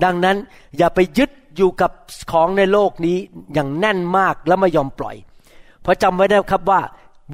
[0.05, 0.37] ดังนั้น
[0.79, 1.91] อย่าไปยึดอยู่กับ
[2.33, 3.17] ของในโลกนี้
[3.55, 5.17] อย่างแน่นมากแล้วไม่ยอมปล่อย
[5.83, 6.81] เพราะจำไว้นะครับว่า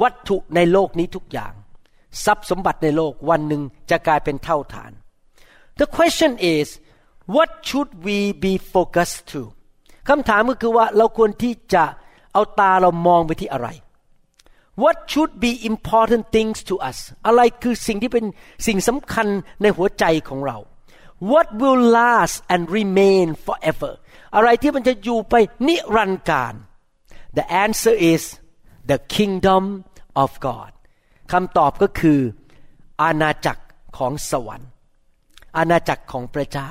[0.02, 1.52] วัตถุในโลกนี้ทุกอย่าง
[2.24, 4.92] ทรัพย์สมบัติในโลกวันหนึ่งจะกลายเป็นเท่าฐาน
[5.80, 6.66] The question is
[7.34, 9.42] what should we be focused to
[10.08, 11.84] คำถามก็คือว่าเราควรที่จะ
[12.32, 13.68] เอาตาเรามองไปที่อะไร
[14.82, 18.24] What should be important things to us อะไรคือสิ่งที่เป็น
[18.66, 19.26] สิ่งสำคัญ
[19.62, 20.58] ในหัวใจของเรา
[21.31, 23.91] What will last and remain forever
[24.35, 25.35] อะไรที่มันจะอยู่ไป
[25.67, 26.53] นิรันดร์การ
[27.37, 28.21] The answer is
[28.91, 29.63] the kingdom
[30.23, 30.71] of God
[31.31, 32.19] คำตอบก็คือ
[33.01, 33.63] อาณาจักร
[33.97, 34.69] ของสวรรค์
[35.57, 36.69] อาณาจักรของพระเจ้า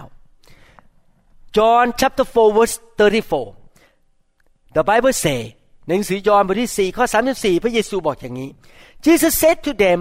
[1.57, 5.41] John chapter 4 verse 34 The Bible say
[5.89, 8.51] หนังสือยอห์นบทที่4ข้อ34พระเยซูบอกอย่างนี้
[9.05, 9.99] Jesus said to them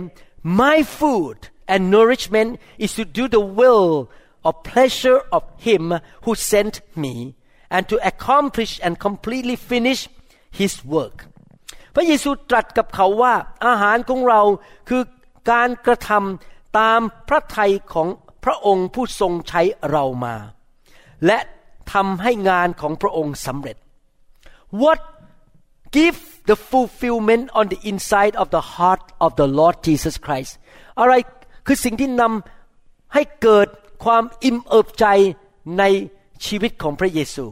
[0.63, 1.37] my food
[1.73, 2.49] and nourishment
[2.85, 3.89] is to do the will
[4.46, 5.84] or pleasure of him
[6.24, 7.14] who sent me
[7.74, 10.00] and to accomplish and completely finish
[10.60, 11.16] his work
[11.94, 13.34] พระเยซูตรัสกับเขาว่า
[13.66, 14.42] อาหารของเรา
[14.88, 15.02] คือ
[15.50, 18.08] การกระทำตามพระทัยของ
[18.44, 20.36] พระองค์ผู้ทรงใช้เรามา
[21.26, 21.38] และ
[21.92, 23.76] ทำให้งานของพระองค์สำเร็จ
[24.82, 25.00] What
[25.98, 26.18] give
[26.50, 30.52] the fulfillment on the inside of the heart of the Lord Jesus Christ
[31.00, 31.12] อะไร
[31.66, 33.68] คือสิ่งที่นำให้เกิด
[34.03, 35.05] ความอิ่มเอิบใจ
[35.79, 35.83] ใน
[36.45, 37.45] ชีวิตของพระเยซู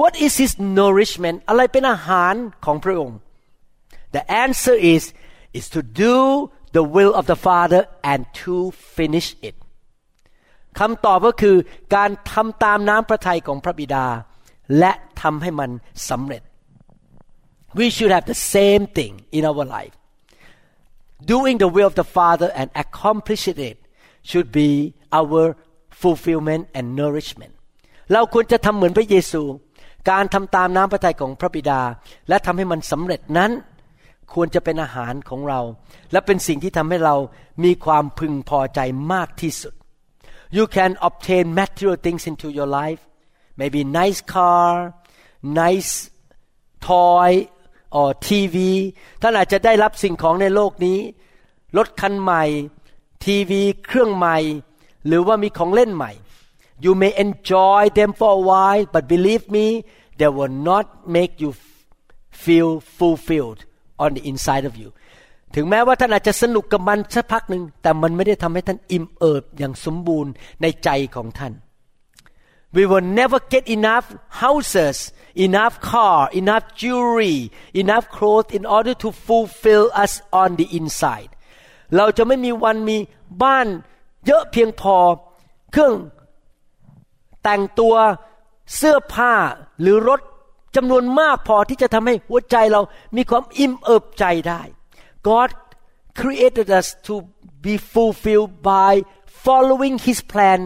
[0.00, 3.18] What is his nourishment อะไรเป็นอาหารของพระองค์
[4.14, 5.02] The answer is
[5.58, 6.16] is to do
[6.76, 8.54] the will of the Father and to
[8.96, 9.54] finish it
[10.78, 11.56] คำตอบก็คือ
[11.94, 14.06] การทำตามน้ำพระทัยของพระบิดา
[14.78, 15.70] และทำให้มัน
[16.08, 16.42] สำเร็จ
[17.78, 19.94] We should have the same thing in our life
[21.32, 23.78] doing the will of the Father and accomplishing it
[24.28, 24.70] should be
[25.17, 25.43] our
[26.01, 27.53] fulfillment and nourishment
[28.13, 29.43] เราควรจะทำเหมือนพระเยซู
[30.11, 31.81] การทำตามน้ำพระทัยของพระบิดา
[32.29, 33.51] และทำให้มันสำเร็จนั้น
[34.33, 35.61] ควรจะเป็นอาหารของเรา
[36.11, 37.15] และเป็นสิ่งที่ทำให้เรา
[37.63, 38.79] มีความพึงพอใจ
[39.13, 39.73] มากที่สุด
[40.57, 43.01] You can obtain material things into your life
[43.59, 44.71] maybe nice car
[45.61, 45.93] nice
[46.87, 47.31] toy
[47.97, 48.55] or TV
[49.21, 50.99] ท่านอาจจะได้รับสิ่งของในโลกนี้
[51.77, 52.43] รถคันใหม่
[53.25, 54.37] ทีวี เครื่องใหม่
[55.06, 56.12] หรือว่ามีของเล่นใหม่
[56.84, 59.66] You may enjoy them for a while but believe me
[60.18, 61.50] they will not make you
[62.44, 63.60] feel fulfilled
[64.04, 64.88] on the inside of you
[65.54, 71.54] ถึงแม้ว่าท่านอาจจะสนุกกับมันสักพักหนึ่งแต่มันไม่ได้ทำให้ท่านอิ่มเอิบอย่างสมบูรณ์ในใจของท่าน
[72.76, 74.06] We will never get enough
[74.42, 74.96] houses,
[75.46, 81.30] enough car, enough jewelry, enough clothes in order to fulfill us on the inside.
[81.96, 82.98] เราจะไม่มีวันมี
[83.42, 83.66] บ้าน
[84.25, 84.95] เยอะเพียงพอ
[85.71, 85.93] เครื่อง
[87.43, 87.95] แต่งตัว
[88.75, 89.33] เสื้อผ้า
[89.81, 90.21] หรือรถ
[90.75, 92.81] จำนวนมากพอที่จะทำให้หัวใจเรา
[93.15, 94.61] มีความอิ่มเอิบใจได้
[95.27, 95.49] God
[96.19, 97.13] created us to
[97.65, 98.91] be fulfilled by
[99.45, 100.61] following His plan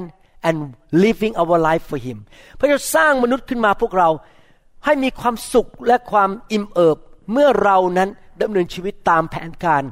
[0.47, 0.57] and
[1.05, 2.17] living our life for Him
[2.57, 4.09] พระเจ้าสร้างมนุษย์ขึ้นมาพวกเรา
[4.85, 6.97] ให้มีความสุขและความอิ่มเอิบ
[7.31, 8.09] เมื่อเรานั้น
[8.41, 9.83] ดำเนินชีวิตตามแผนการ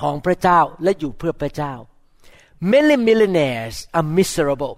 [0.00, 1.74] ของพระเจ้าและอยู่เพื่อพระเจ้า
[2.60, 4.74] Many millionaires are miserable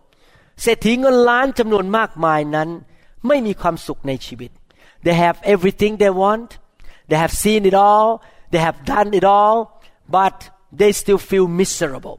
[0.62, 2.68] เศรษฐีเงินล้านจำนวนมากมายนั้น
[3.26, 4.50] ไม่มีความสุขในชีวิต
[5.04, 6.48] They have everything they want
[7.08, 8.08] they have seen it all
[8.52, 9.58] they have done it all
[10.16, 10.36] but
[10.80, 12.16] they still feel miserable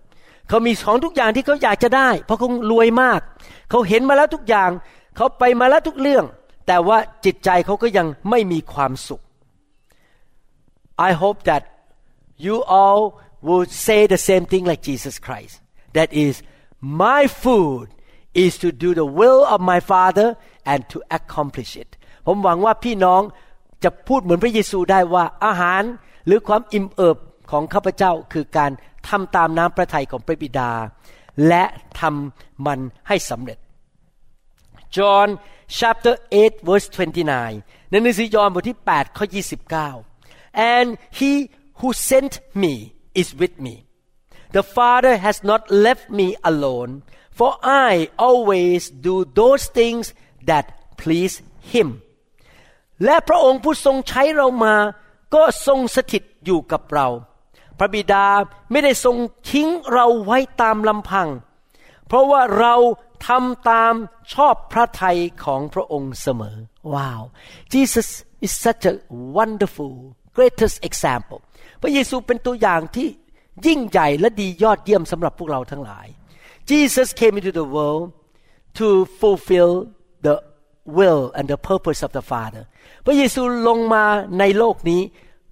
[0.47, 3.21] เขามีของทุกอย่างที่เขาอยากจะได้ เพราะเขารวยมาก
[3.69, 4.69] เขาเห็นมาแล้วทุกอย่าง
[5.15, 6.25] เขาไปมาแล้วทุกเรื่อง
[6.67, 9.21] แต่ว่าจิตใจเขาก็ยังไม่มีความสุข
[11.07, 11.63] I hope that
[12.45, 13.01] you all
[13.47, 15.53] would say the same thing like Jesus Christ
[15.97, 16.33] that is
[16.79, 17.85] my food
[18.45, 20.27] is to do the will of my Father
[20.71, 21.89] and to accomplish it
[22.27, 23.21] ผมหวังว่าพี่น้อง
[23.83, 25.83] จะพูดเหมือนพระเยซูได้ว่าอาหาร
[26.25, 27.17] หรือความอิ่มเอิบ
[27.51, 28.71] ของข้าพเจ้าคือการ
[29.07, 30.71] ทำตามน้ำพระทัยของพระบิดา
[31.47, 31.63] และ
[31.99, 33.57] ทำมันให้สำเร็จ
[34.95, 35.27] John
[35.79, 39.25] chapter 8 verse 29 ในหนังสือยอห์นบทที่ 8 ข้อ
[39.95, 40.87] 29 and
[41.19, 41.31] he
[41.79, 42.73] who sent me
[43.21, 43.75] is with me
[44.55, 46.91] the Father has not left me alone
[47.37, 47.51] for
[47.89, 50.05] I always do those things
[50.49, 50.65] that
[51.01, 51.35] please
[51.73, 51.89] him
[53.05, 54.75] และพระองค์ผู้ทรงใช้เรามา
[55.35, 57.07] ก็ทรงสถิตอยู่กับเรา
[57.77, 58.25] พระบิดา
[58.71, 59.17] ไม่ได้ทรง
[59.49, 61.27] ทิ้งเราไว้ตามลำพัง
[62.07, 62.75] เพราะว่าเรา
[63.27, 63.93] ทำตาม
[64.33, 66.57] ชอบพระทัยของพระองค์เสมอ
[66.93, 67.21] ว้าว
[67.73, 68.07] Jesus
[68.45, 68.93] is such a
[69.37, 69.93] wonderful
[70.35, 71.39] greatest example
[71.83, 73.07] พระเยซูเป็นตัวอย่างที่
[73.67, 76.07] ยิ่งใหญ่และดียอดเยี่ยมสำหรับพวกเราทั้งหลาย
[76.69, 78.03] Jesus came into the world
[78.79, 78.87] to
[79.19, 79.73] fulfill
[80.25, 80.35] the
[80.97, 82.63] will and the purpose of the Father
[83.05, 84.03] พระเยซูลงมา
[84.39, 85.01] ในโลกนี้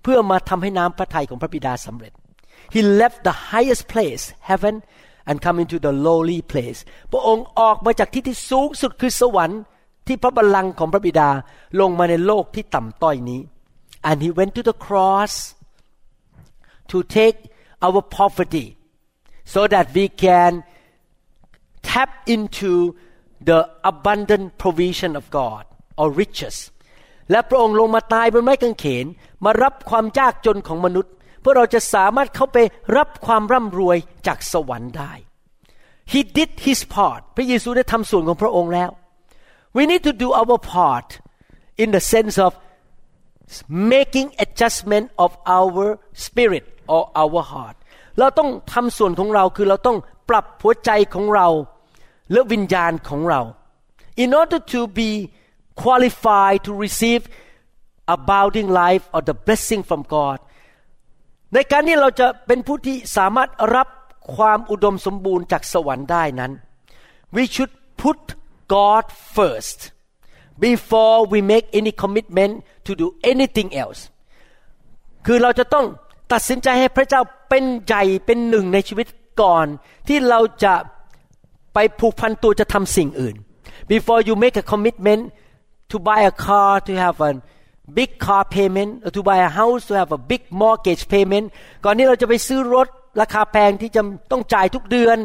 [0.04, 2.14] เพื่อมาทำให้น้ำพระทัยของพระบิดาสำเร็จ
[2.74, 4.76] He left the highest place heaven
[5.30, 6.80] and come into the lowly place
[7.12, 9.62] พระองค์ออกมาจากที่ที่สูงสุดคือสวรรค์
[10.08, 11.30] ที่พระบัลลังก์ของพระบิดา
[11.80, 13.42] ลงมาในโลกที่ต่ำต้อยนี้
[14.10, 15.34] and he went to the cross
[16.93, 17.39] to take
[17.87, 18.67] our poverty
[19.55, 20.53] so that we can
[21.91, 22.73] tap into
[23.49, 25.65] the abundant provision of God
[26.01, 26.57] or riches
[27.31, 29.07] และพระองค์ลงมาตายบนไม้กางเขน
[29.45, 32.59] มารับความยากจนของมนุษย์ เพื่อเราจะสามารถเข้าไป
[32.97, 35.13] รับความร่ำรวยจากสวรรค์ได้
[36.13, 38.91] He did his part พระเยซูได้ทำส่วนของพระองค์แล้ว
[39.77, 41.09] We need to do our part
[41.83, 42.51] in the sense of
[43.95, 45.85] making adjustment of our
[46.27, 46.65] spirit
[46.96, 47.76] Or our heart
[48.20, 49.98] เราต้องทำส่วนของเราคือเราต้อง
[50.30, 51.48] ปรับหัวใจของเรา
[52.32, 53.42] และวิญญาณของเรา
[54.24, 55.10] in order to be
[55.84, 57.22] qualified to receive
[58.16, 60.38] abounding life or the blessing from God
[61.54, 63.88] ในการที่เราจะเป็นผู้ที่สามารถรับ
[64.36, 66.52] ความอุดมสมบูรณ์จากสวรรค์ได้นั้น
[67.36, 68.20] we should put
[68.76, 69.80] God first
[70.68, 72.54] before we make any commitment
[72.86, 74.02] to do anything else
[75.26, 75.86] คือเราจะต้อง
[76.32, 79.08] ตัดสินใจให้พระเจ้าเป็นใหญ่เป็นหนึ่งในชีวิต
[79.42, 79.66] ก่อน
[80.08, 80.74] ที่เราจะ
[81.74, 83.36] ไปผูกพันตัวจะทำสิ่งอื่น
[83.92, 85.24] before you make a commitment
[85.92, 87.32] to buy a car to have a
[87.98, 91.46] big car payment or to buy a house to have a big mortgage payment
[91.84, 92.88] ก่อนที่เราจะไปซื้อรถ
[93.22, 95.18] ราคาแพงที่จะต้องจ่ายทุกเดือน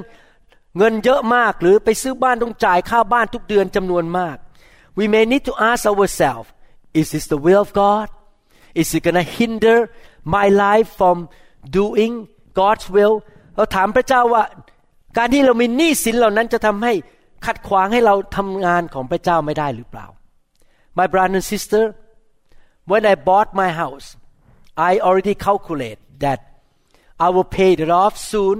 [0.78, 4.36] เงินเยอะมากหรือไปซื้อบ้านต้องจ่ายค่าบ้านทุกเดือนจำนวนมาก
[4.98, 6.48] we may need to ask ourselves
[6.98, 8.08] is this the will of God
[8.80, 9.78] is it gonna hinder
[10.35, 11.17] my life from
[11.79, 12.13] doing
[12.59, 13.15] God's will
[13.55, 14.43] เราถามพระเจ้าว่า
[15.17, 16.93] การที่เรามีหนี้สินเหล่านั้นจะทำให้
[17.45, 20.07] ขัดขวางให้เราทำงานของพระเจ้าไม่ได้หรือเปล่า
[20.97, 21.83] My brother and sister
[22.91, 24.07] when I bought my house
[24.89, 26.39] I already calculate that
[27.25, 28.57] I will pay it off soon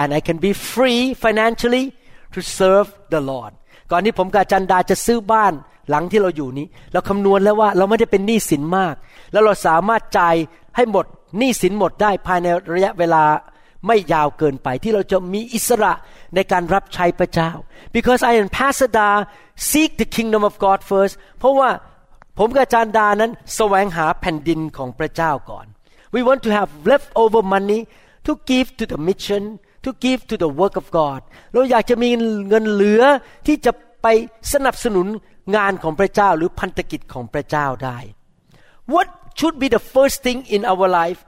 [0.00, 1.86] and I can be free financially
[2.34, 3.52] to serve the Lord
[3.90, 5.52] ก่อนที่ผมกับจันดาจะซื้อบ้าน
[5.89, 8.95] หลังที่เราอยู่นี้ เราคำนวณแล้วว่าเราไม่ได้เป็นหนี้สินมาก
[9.31, 10.35] แล้วเราสามารถจ่าย
[10.75, 11.05] ให้หมด
[11.37, 13.23] หนี้สินหมดได้ภายในระยะเวลา
[13.87, 15.93] ไม่ยาวเกินไปที่เราจะมีอิสระ
[16.35, 17.51] ในการรับใช้พระเจ้า
[17.95, 19.09] because I and Pastor Da
[19.69, 21.69] seek the kingdom of God first เพราะว่า
[22.37, 25.65] ผมกับอาจารย์ดานั้นแสวงหาแผ่นดินของพระเจ้าก่อน
[26.13, 27.81] we want to have leftover money
[28.25, 29.43] to give to the mission
[29.85, 31.19] to give to the work of God
[31.53, 32.09] เราอยากจะมี
[32.49, 33.03] เงินเหลือ
[33.47, 33.71] ที่จะ
[34.03, 34.07] ไป
[34.53, 35.07] สนับสนุน
[35.55, 37.97] งานของพระเจ้าหรือพันธกิจของพระเจ้าได้
[38.93, 39.07] What
[39.37, 41.19] should be the first thing in our life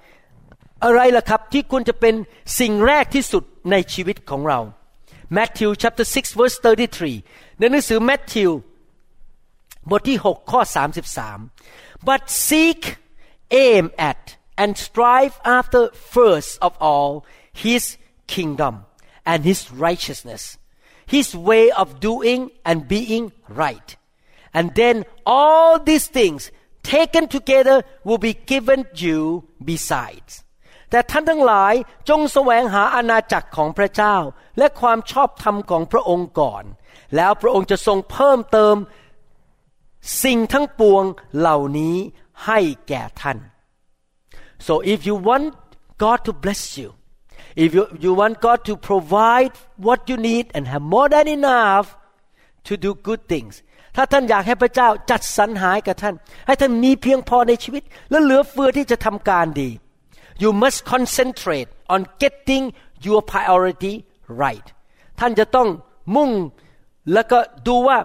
[0.83, 2.15] อะไรล่ะครับที่ควรจะเป็น
[2.59, 4.59] สิ่งแรกที่สุดในชีวิตของเรา
[5.37, 8.49] Matthew chapter 6 verse 33 ในหนังสือ Matthew
[9.89, 10.61] บทที่ 6 ข้อ
[11.35, 12.81] 33 but seek
[13.65, 14.21] aim at
[14.61, 15.83] and strive after
[16.15, 17.09] first of all
[17.63, 17.83] his
[18.35, 18.73] kingdom
[19.31, 20.43] and his righteousness
[21.15, 23.25] his way of doing and being
[23.63, 23.89] right
[24.58, 24.96] and then
[25.38, 26.42] all these things
[26.94, 29.18] taken together will be given you
[29.70, 30.32] besides
[30.90, 31.74] แต่ท่านทั้งหลาย
[32.08, 34.16] จงแสวงหาอาณาจักรของพระเจ้า
[34.58, 36.64] และความชอบธรรมของพระองค์ก่อน
[37.16, 38.76] แล้วพระองค์จะทรงเพิ่มเติม
[40.24, 41.04] สิ่งทั้งปวง
[41.38, 41.96] เหล่านี้
[42.46, 43.38] ให้แก่ท่าน
[44.66, 45.46] so if you want
[46.02, 46.88] God to bless you
[47.64, 49.52] if you, you want God to provide
[49.86, 51.86] what you need and have more than enough
[52.66, 53.54] to do good things
[54.01, 56.15] ถ้าท่านอยากให้พระเจ้าจัดสรรหายกับท่าน
[56.47, 59.69] ให้ท่านมีเพียงพอในชีวิต และเหลือเฟือที่จะทำการดี
[60.43, 62.63] you must concentrate on getting
[63.07, 63.93] your priority
[64.41, 64.67] right
[65.19, 65.67] ท่านจะต้อง
[66.15, 66.31] มุ่ง
[67.13, 67.97] แล้วก็ดูว่า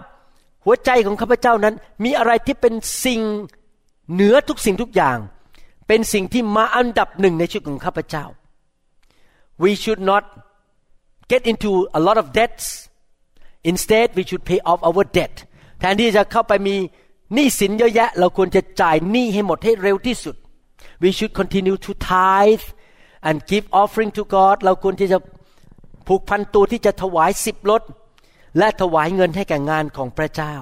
[0.65, 2.73] หัวใจของข้าพเจ้านั้น มีอะไรที่เป็น
[3.05, 3.21] สิ่ง
[4.13, 5.17] เหนือทุกสิ่งทุกอย่าง
[5.87, 8.25] เป็นสิ่งที่มาอันดับหนึ่งในชีวิตของข้าพเจ้า
[9.63, 10.23] we should not
[11.31, 12.65] get into a lot of debts
[13.71, 15.35] instead we should pay off our debt
[15.79, 16.75] แทนที่จะเข้าไปมี
[17.33, 20.35] หนี้สินเยอะแยะ เราควรจะจ่ายหนี้ให้หมดให้เร็วที่สุด
[21.01, 22.65] we should continue to tithe
[23.27, 25.17] and give offering to God เราควรที่จะ
[26.07, 27.81] ผูกพันตัวที่จะถวายสิบลด
[28.57, 30.55] และถวายเงินให้แก่งานของพระเจ้า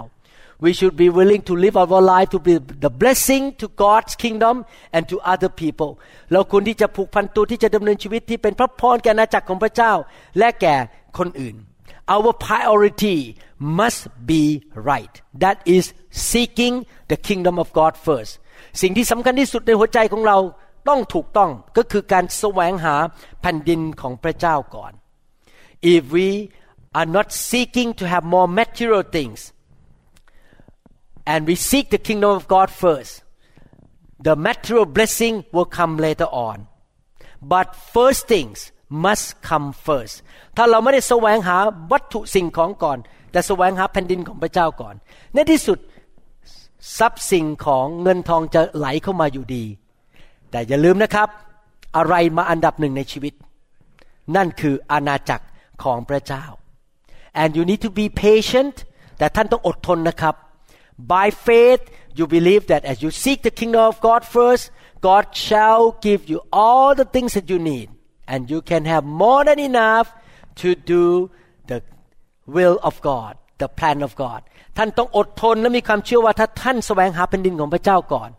[0.64, 2.54] we should be willing to live our life to be
[2.86, 4.56] the blessing to God's kingdom
[4.96, 5.92] and to other people
[6.32, 9.94] เราควรที่จะผูกพันตัวที่จะดำเนินชีวิตที่เป็นพระพรแก่อาณาจักรของพระเจ้า
[10.40, 10.76] และแก่
[11.18, 11.56] คนอื่น
[12.16, 13.18] our priority
[13.79, 14.43] must be
[14.91, 15.85] right that is
[16.31, 16.75] seeking
[17.11, 18.33] the kingdom of God first
[18.81, 20.39] สิ่งที่สำคัญที่สุดในหัวใจของเรา
[20.89, 22.95] ต้องถูกต้องก็คือการแสวงหา
[23.41, 24.93] แผ่นดินของพระเจ้าก่อน
[25.95, 26.29] if we
[26.99, 29.41] are not seeking to have more material things
[31.33, 33.13] and we seek the kingdom of God first
[34.27, 36.57] the material blessing will come later on
[37.53, 38.59] but first things
[39.05, 40.15] must come first
[40.57, 41.59] ถ้าเราไม่ได้แสวงหา
[41.93, 42.99] วัตถุสิ่งของก่อน
[43.34, 44.96] แต่แสวงหาแผ่นดินของพระเจ้าก่อน
[45.34, 45.80] ในที่สุด
[46.98, 49.64] ทรัพย์สิ่งของเงินทองจะไหลเข้ามาอยู่ดี
[50.52, 51.30] แต่อย่าลืมนะครับ
[51.98, 53.34] อะไรมาอันดับหนึ่งในชีวิต
[54.36, 55.46] นั่นคืออาณาจักร
[55.84, 56.46] ของพระเจ้า
[57.42, 58.76] and you need to be patient
[59.18, 60.36] แต่ท่านต้องอดทนนะครับ
[61.14, 61.84] by faith
[62.18, 64.64] you believe that as you seek the kingdom of God first
[65.08, 67.88] God shall give you all the things that you need
[68.32, 70.08] and you can have more than enough
[70.62, 71.04] to do
[72.56, 74.42] will of God the plan of God
[74.78, 78.30] ท่านต้องอดทนและมีความเชื่อว่าถ้าท่านแสวงหาแผ่นดินของพระเจ้าก่อน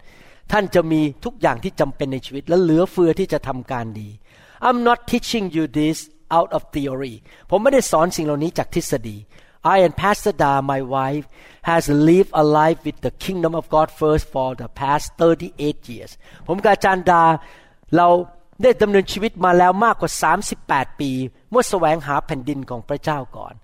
[0.53, 4.11] ท่านจะมีทุกอย่างที่จำเป็นในชีวิต และเหลือเฟือที่จะทำการดี
[4.67, 5.99] I'm not teaching you this
[6.37, 7.15] out of theory
[7.51, 9.17] ผมไม่ได้สอนสิ่งเหล่านี้จากทฤษฎี
[9.75, 11.27] I and Pastor Da my wife
[11.71, 16.13] has lived a life with the kingdom of God first for the past 38 years
[16.49, 17.23] ผมกับอาจารย์ดา
[17.97, 18.09] เรา
[18.63, 20.11] ได้ดำเนินชีวิตมาแล้วมากกว่า
[20.55, 21.11] 38 ปี
[21.51, 23.55] เมื่อแสวงหาแผ่นดินของพระเจ้าก่อน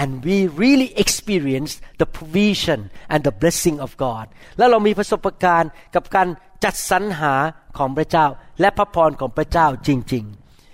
[0.00, 2.80] and we really experienced the provision
[3.12, 4.26] and the blessing of God
[4.58, 6.28] และเรามีประสบการณ์กับการ
[6.64, 7.34] จัดสรรหา
[7.78, 8.26] ของพระเจ้า
[8.60, 10.24] และพระพรของพระเจ้าจริง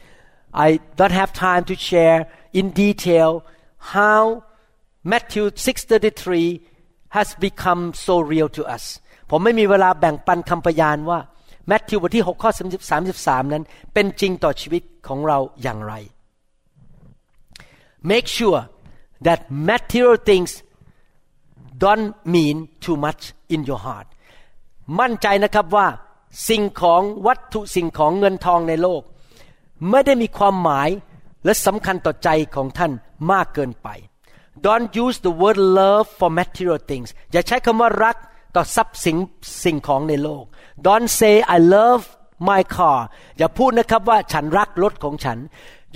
[0.04, 2.20] ๆ I don't have time to share
[2.58, 3.30] in detail
[3.96, 4.20] how
[5.12, 6.60] Matthew 6:33
[7.16, 8.84] has become so real to us
[9.30, 11.18] ผมไม่มีเวลาแบ่งปันคำพยานว่า
[11.68, 12.50] แมทธิวบทที่6ข้อ
[13.00, 15.94] 33 นั้น เป็นจริงต่อชีวิตของเราอย่างไร
[18.10, 18.60] Make sure
[19.26, 20.50] that material things
[21.84, 23.22] don't mean too much
[23.54, 24.08] in your heart
[25.00, 25.86] มั่นใจนะครับว่า
[26.48, 29.02] สิ่งของวัตถุสิ่งของเงินทองในโลก
[29.90, 30.88] ไม่ได้มีความหมาย
[31.44, 32.92] และสำคัญต่อใจของท่าน
[33.32, 33.88] มากเกินไป
[34.66, 38.16] Don't use the word love for material things อย่าใช้คำว่ารัก
[38.56, 39.16] ต่อทรัพย์สิน
[39.64, 40.44] สิ่งของในโลก
[40.86, 42.02] Don't say I love
[42.48, 43.00] my car
[43.38, 45.38] อย่าพูดนะครับว่าฉันรักรถของฉัน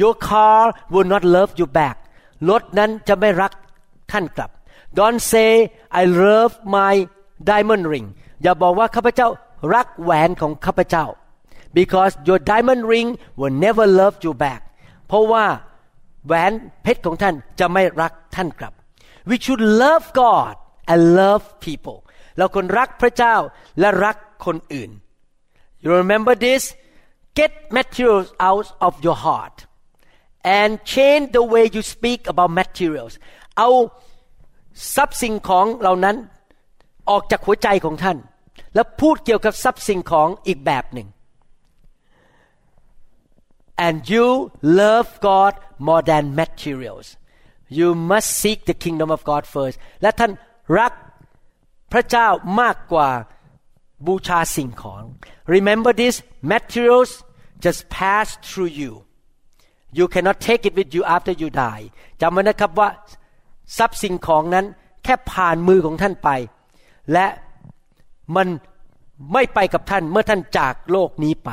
[0.00, 0.60] Your car
[0.92, 1.96] will not love you back
[2.50, 3.52] รถนั้นจะไม่รัก
[4.12, 4.50] ท่านกลับ
[4.98, 5.50] Don't say
[6.00, 6.94] I love my
[7.50, 8.06] diamond ring
[8.42, 9.28] อย่าบอกว่าข้าพเจ้า
[9.74, 11.04] รักแหวนของข้าพเจ้า
[11.78, 13.08] because your diamond ring
[13.38, 14.60] will never love you back
[15.06, 15.44] เพราะว่า
[16.26, 18.72] แหวนเพชรของท่านจะไม่รักท่านกลับ
[19.28, 20.54] we should love God
[20.90, 21.98] and love people
[22.38, 23.36] เราควรรักพระเจ้า
[23.80, 24.16] และรัก
[24.46, 24.90] คนอื่น
[25.82, 26.62] you remember this
[27.38, 29.56] get materials out of your heart
[30.58, 33.14] and change the way you speak about materials
[33.58, 33.68] เอา
[34.94, 36.16] ทรัพย์สิ่งของเหล่านั้น
[37.10, 38.18] ออกจากหัวใจของท่าน
[38.74, 41.08] แล้วพูดเกี่ยวกับทรัพย์สิ่งของอีกแบบหนึ่ง
[43.86, 44.26] and you
[44.80, 45.52] love God
[45.88, 47.06] more than materials
[47.78, 50.32] you must seek the kingdom of God first และท่าน
[50.78, 50.92] รัก
[51.92, 52.28] พระเจ้า
[52.60, 53.10] มากกว่า
[54.06, 55.02] บูชาสิ่งของ
[55.54, 56.14] remember this
[56.52, 57.10] materials
[57.64, 58.92] just pass through you
[59.98, 61.84] you cannot take it with you after you die
[62.20, 62.88] จำไว้นะครับว่า
[63.78, 64.66] ทรัพย์สิ่งของนั้น
[65.04, 66.28] แค่ผ่านมือของท่านไป
[67.12, 67.26] และ
[68.36, 68.48] มัน
[69.32, 71.50] ไม่ไปกับท่านเมื่อท่านจากโลกนี้ไป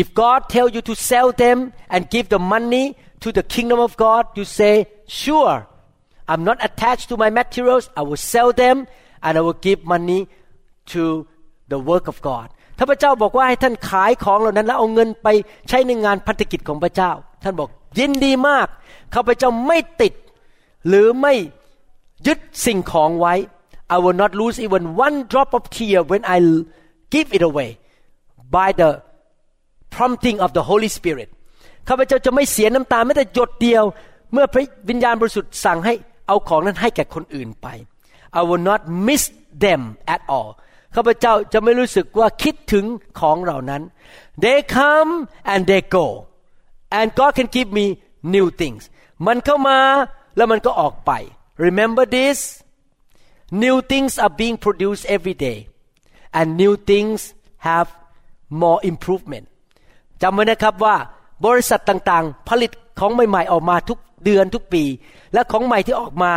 [0.00, 1.58] if God tell you to sell them
[1.94, 2.84] and give the money
[3.22, 4.74] to the kingdom of God you say
[5.22, 5.56] sure
[6.30, 8.76] I'm not attached to my materials I will sell them
[9.26, 10.20] and I will give money
[10.92, 11.02] to
[11.72, 12.46] the work of God
[12.78, 15.28] ถ้าพระเจ้าบอกว่าให้ท่านขายของเหล่านั้น แล้วเอาเงินไป
[15.68, 17.10] ใช้ในงานพัฒกิจของพระเจ้า
[17.42, 17.68] ท่านบอก
[17.98, 18.66] ยินดีมาก
[19.14, 20.12] ข้าพเจ้าไม่ติด
[20.88, 21.34] หรือไม่
[22.26, 23.34] ยึดสิ่งของไว้
[23.94, 26.38] I will not lose even one drop of tear when I
[27.14, 27.70] give it away
[28.56, 28.90] by the
[29.96, 31.28] prompting of the Holy Spirit
[31.88, 33.84] ข้าพเจ้าจะไม่เสียน้ำตาแม้แต่หยดเดียว
[34.32, 35.94] เมื่อพระวิญญาณบริสุทธิ์สั่งให้
[36.28, 37.66] เอาของนั้นให้แก่คนอื่นไป
[38.38, 39.22] I will not miss
[39.64, 39.82] them
[40.14, 40.50] at all
[40.94, 42.84] ข้าพเจ้าจะไม่รู้สึกว่าคิดถึง
[43.20, 43.82] ของเหล่านั้น
[44.44, 45.10] they come
[45.52, 46.06] and they go
[46.98, 47.86] and God can give me
[48.34, 48.82] new things
[49.26, 49.78] มันเข้ามา
[50.36, 51.12] แล้วมันก็ออกไป
[51.66, 52.38] remember this
[53.64, 55.58] new things are being produced every day
[56.38, 57.18] and new things
[57.68, 57.88] have
[58.62, 59.46] more improvement
[60.22, 60.96] จำไว้นะครับว่า
[61.46, 64.84] บริษัทต่างๆ ผลิตของใหม่ๆออกมาทุกเดือนทุกปี
[65.32, 66.32] และของใหม่ที่ออกมา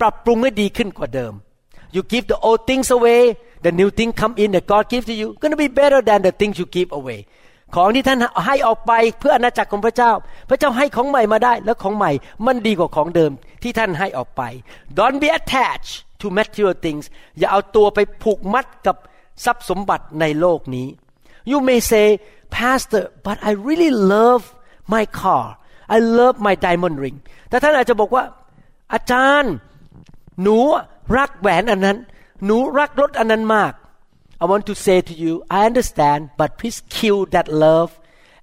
[0.00, 1.32] ปรับปรุงให้ดีขึ้นกว่าเดิม
[1.94, 3.22] you give the old things away
[3.64, 6.32] the new thing come in that God gives to you gonna be better than the
[6.40, 7.20] things you give away
[7.74, 10.12] ของที่ท่านให้ออกไปเพื่ออาณาจักรของพระเจ้า
[10.48, 12.10] พระเจ้าให้ของใหม่มาได้ แล้วของใหม่
[12.46, 13.32] มันดีกว่าของเดิม
[13.62, 14.42] ที่ท่านให้ออกไป
[14.98, 17.04] don't be attached to material things
[17.38, 18.96] อย่าเอาตัวไปผูกมัดกับ
[19.44, 20.86] ทรัพย์สมบัติในโลกนี้
[21.50, 22.06] you may say
[22.56, 24.42] pastor but I really love
[24.94, 25.46] my car
[25.96, 27.18] I love my diamond ring
[27.48, 28.24] แต่ท่านอาจจะบอกว่า
[28.92, 29.54] อาจารย์
[30.42, 30.58] หนู
[31.16, 31.98] รักแหวนอันนั้น
[32.44, 33.72] หนูรักรถอันนั้นมาก
[34.42, 37.90] I want to say to you I understand but please kill that love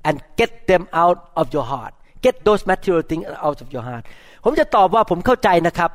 [0.07, 1.93] and get them out of your heart
[2.25, 4.03] get those material things out of your heart
[4.43, 5.91] ผมจะตอบว่าผมเข้าใจนะครับ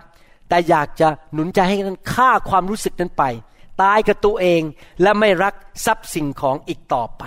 [0.49, 3.25] แต่อยากจะหนุนใจให้ท่านฆ่าความรู้สึกนั้นไป
[3.83, 4.63] ตายกับตัวเอง
[5.03, 7.25] และไม่รักทรัพย์สิ่งของอีกต่อไป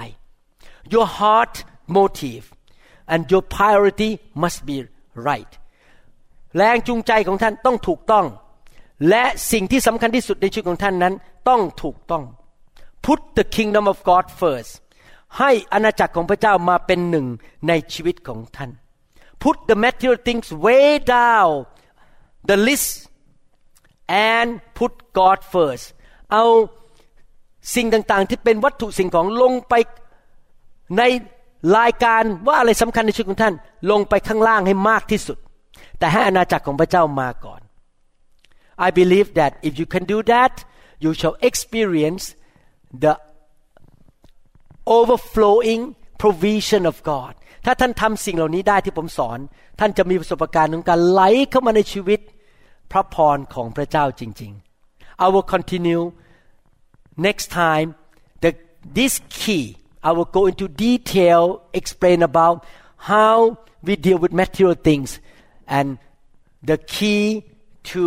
[0.93, 1.55] your heart
[1.97, 2.45] motive
[3.13, 4.09] and your priority
[4.41, 4.78] must be
[5.28, 5.51] right
[6.57, 8.26] แรงจูงใจของท่านต้องถูกต้อง
[9.10, 11.14] และสิ่งที่สำคัญที่สุดในชีวิตของท่านนั้น
[11.49, 12.24] ต้องถูกต้อง
[13.06, 14.72] put the kingdom of God first
[15.39, 17.28] ให้อาณาจักรของพระเจ้ามาเป็นหนึ่ง
[17.68, 18.72] ในชีวิตของท่าน
[19.43, 21.52] put the material things way down
[22.49, 22.89] the list
[24.34, 25.86] and put God first
[26.32, 26.45] เอา
[27.76, 29.74] สิ่งต่างๆ ที่เป็นวัตถุสิ่งของลงไป
[30.97, 31.04] ใน
[31.78, 33.54] รายการว่าอะไรสำคัญในชีวิตของท่าน
[33.91, 35.38] ลงไปข้างล่างให้มากที่สุด
[35.99, 37.62] แต่ให้อาณาจักรของพระเจ้ามาก่อน
[38.87, 40.55] I believe that if you can do that
[41.05, 42.24] you shall experience
[43.05, 43.14] the
[44.99, 45.83] overflowing
[46.22, 47.33] provision of God
[47.64, 49.39] ถ้าท่านทำสิ่งเหล่านี้ได้ที่ผมสอน
[49.81, 52.20] ท่านจะมีประสบการณ์ของการไหลเข้ามาในชีวิต
[52.93, 54.53] พระพรของพระเจ้าจริง
[54.89, 56.03] ๆ I will continue
[57.29, 57.89] next time
[58.43, 58.51] the
[58.99, 59.64] this key
[60.09, 61.43] I will go into detail
[61.81, 62.57] explain about
[63.11, 63.35] how
[63.87, 65.11] we deal with material things
[65.77, 65.89] and
[66.70, 67.24] the key
[67.91, 68.03] to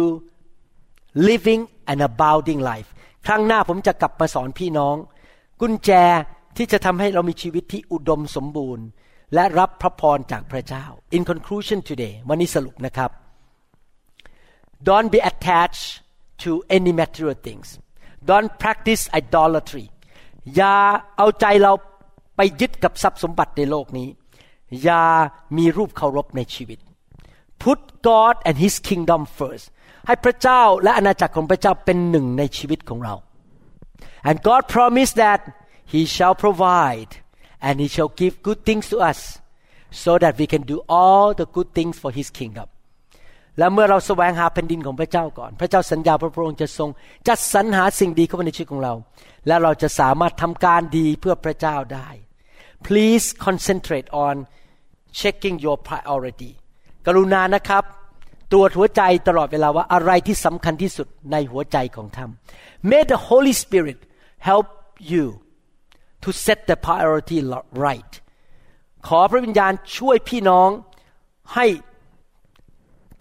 [1.28, 1.62] living
[1.92, 2.88] an abounding life
[3.26, 4.96] ครั้งหน้าผมจะกลับมาสอนพี่น้อง
[5.60, 5.90] กุญแจ
[6.56, 8.86] ที่จะทำให้เรามีชีวิตที่อุดมสมบูรณ์
[9.34, 10.84] และรับพระพรจากพระเจ้า
[11.16, 13.10] In conclusion today วันนี้สรุปนะครับ
[14.88, 15.86] Don't be attached
[16.42, 17.68] to any material things
[18.30, 19.84] Don't practice idolatry
[20.56, 20.76] อย่า
[21.16, 21.72] เอาใจเรา
[22.36, 24.08] ไปยึดกับทรัพย์สมบัติในโลกนี้
[24.82, 25.04] อย่า
[25.58, 26.78] มีรูปเคารพในชีวิต
[27.62, 29.66] Put God and His kingdom first
[30.06, 33.14] ให้พระเจ้าและอาณาจักรของพระเจ้าเป็นหนึ่งในชีวิตของเรา
[34.28, 35.40] and God promised that
[35.92, 37.12] He shall provide
[37.66, 39.20] and He shall give good things to us
[40.04, 42.68] so that we can do all the good things for His kingdom
[43.58, 46.88] และเมื่อเราแสวงหาแผ่นดินของพระเจ้าก่อน พระเจ้าสัญญาพระพระองค์จะทรง
[47.28, 48.94] จัดสรรหาสิ่งดีเข้ามาในชีวิตของเรา
[49.46, 52.08] และเราจะสามารถทำการดีเพื่อพระเจ้าได้
[52.86, 54.34] please concentrate on
[55.20, 56.52] checking your priority
[57.06, 57.84] กรุณานะครับ
[58.54, 62.30] รวจหัวใจตลอดเวลาว่าอะไรที่สำคัญที่สุดในหัวใจของท่าน
[62.90, 64.00] May the Holy Spirit
[64.48, 64.68] help
[65.12, 65.24] you
[66.24, 67.38] to set the priority
[67.86, 68.12] right
[69.06, 70.70] ขอพระวิญญาณช่วยพี่น้อง
[71.54, 71.66] ให้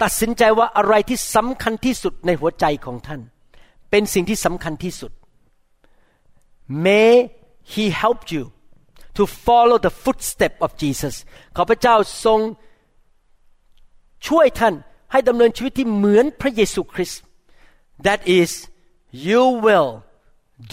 [0.02, 3.22] ตัดสินใจว่าอะไรที่สำคัญที่สุดในหัวใจของท่าน
[3.90, 5.12] เป็นสิ่งที่สำคัญที่สุด
[6.86, 7.14] May
[7.74, 8.44] He help you
[9.18, 11.16] to follow the footstep of Jesus
[11.56, 12.40] ขอพระเจ้าทรง
[14.28, 14.76] ช่วยท่าน
[15.14, 17.22] ให้ดำเนินชีวิตที่เหมือนพระเยซูคริสต์
[18.06, 18.50] that is
[19.28, 19.92] you will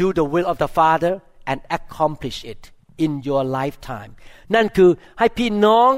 [0.01, 1.15] do the will of the Father
[1.51, 2.63] and accomplish it
[3.05, 4.13] in your lifetime
[4.55, 5.91] นั่นคือให้พี่น้อง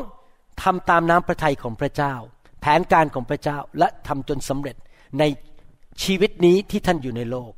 [0.63, 2.15] ทำตามน้ำพระทัยของพระเจ้า
[2.61, 4.77] แผนการของพระเจ้าและทำจนสำเร็จ
[5.19, 5.25] ใน
[6.03, 7.53] ชีวิตนี้ที่ท่านอยู่ในโลก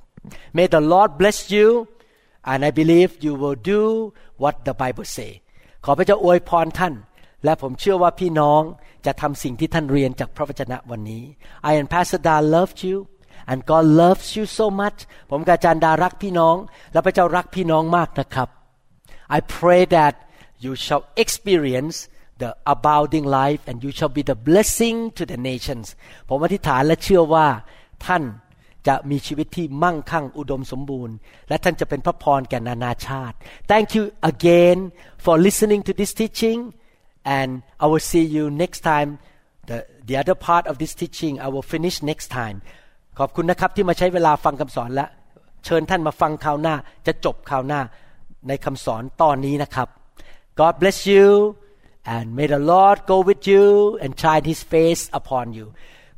[0.56, 1.68] May the Lord bless you
[2.50, 3.82] and I believe you will do
[4.42, 5.30] what the Bible say
[5.84, 6.94] ขอพระเจ้าอวยพรท่าน
[7.44, 8.62] และผมเชื่อว่าพี่น้อง
[9.06, 11.24] จะทำสิ่งที่ท่านเรียนจากพระวจนะวันนี้
[11.70, 12.96] I and Pastor Da loved you
[13.50, 14.98] and God loves you so much
[15.30, 16.56] ผมกับอาจารย์ดารักพี่น้อง
[16.92, 18.48] และพระเจ้ารักพี่น้องมากนะครับ
[19.36, 20.14] I pray that
[20.64, 21.96] you shall experience
[22.42, 25.86] the abounding life and you shall be the blessing to the nations
[26.28, 27.46] ผมอธิษฐานและเชื่อว่า
[28.06, 28.22] ท่าน
[28.88, 31.14] จะมีชีวิตที่มั่งคั่งอุดมสมบูรณ์
[31.48, 33.36] และท่านจะเป็นพระพรแก่นานาชาติ
[33.70, 34.78] Thank you again
[35.24, 36.60] for listening to this teaching
[37.38, 37.50] and
[37.82, 39.10] I will see you next time
[39.68, 42.56] the the other part of this teaching I will finish next time
[43.18, 45.06] ขอบคุณนะครับที่มาใช้เวลาฟังคำสอนและ
[45.64, 46.74] เชิญท่านมาฟังคราวหน้า
[47.06, 47.80] จะจบคราวหน้า
[48.48, 49.88] ในคำสอนตอนนี้นะครับ
[50.60, 51.26] God bless you
[52.14, 53.64] and may the Lord go with you
[54.02, 55.66] and shine His face upon you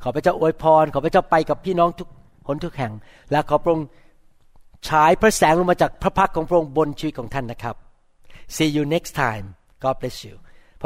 [0.02, 2.08] ขอพระเจ้าอวยพร ขอพระเจ้าไปกับพี่น้องทุก
[2.46, 2.92] หนทุกแห่ง
[3.30, 3.86] และขอพระองค์
[4.88, 7.76] ฉายพระแสงลงมาจากพระพักของพระองค์บนชีวิตของท่านนะครับ
[8.56, 9.44] See you next time
[9.82, 10.34] God bless you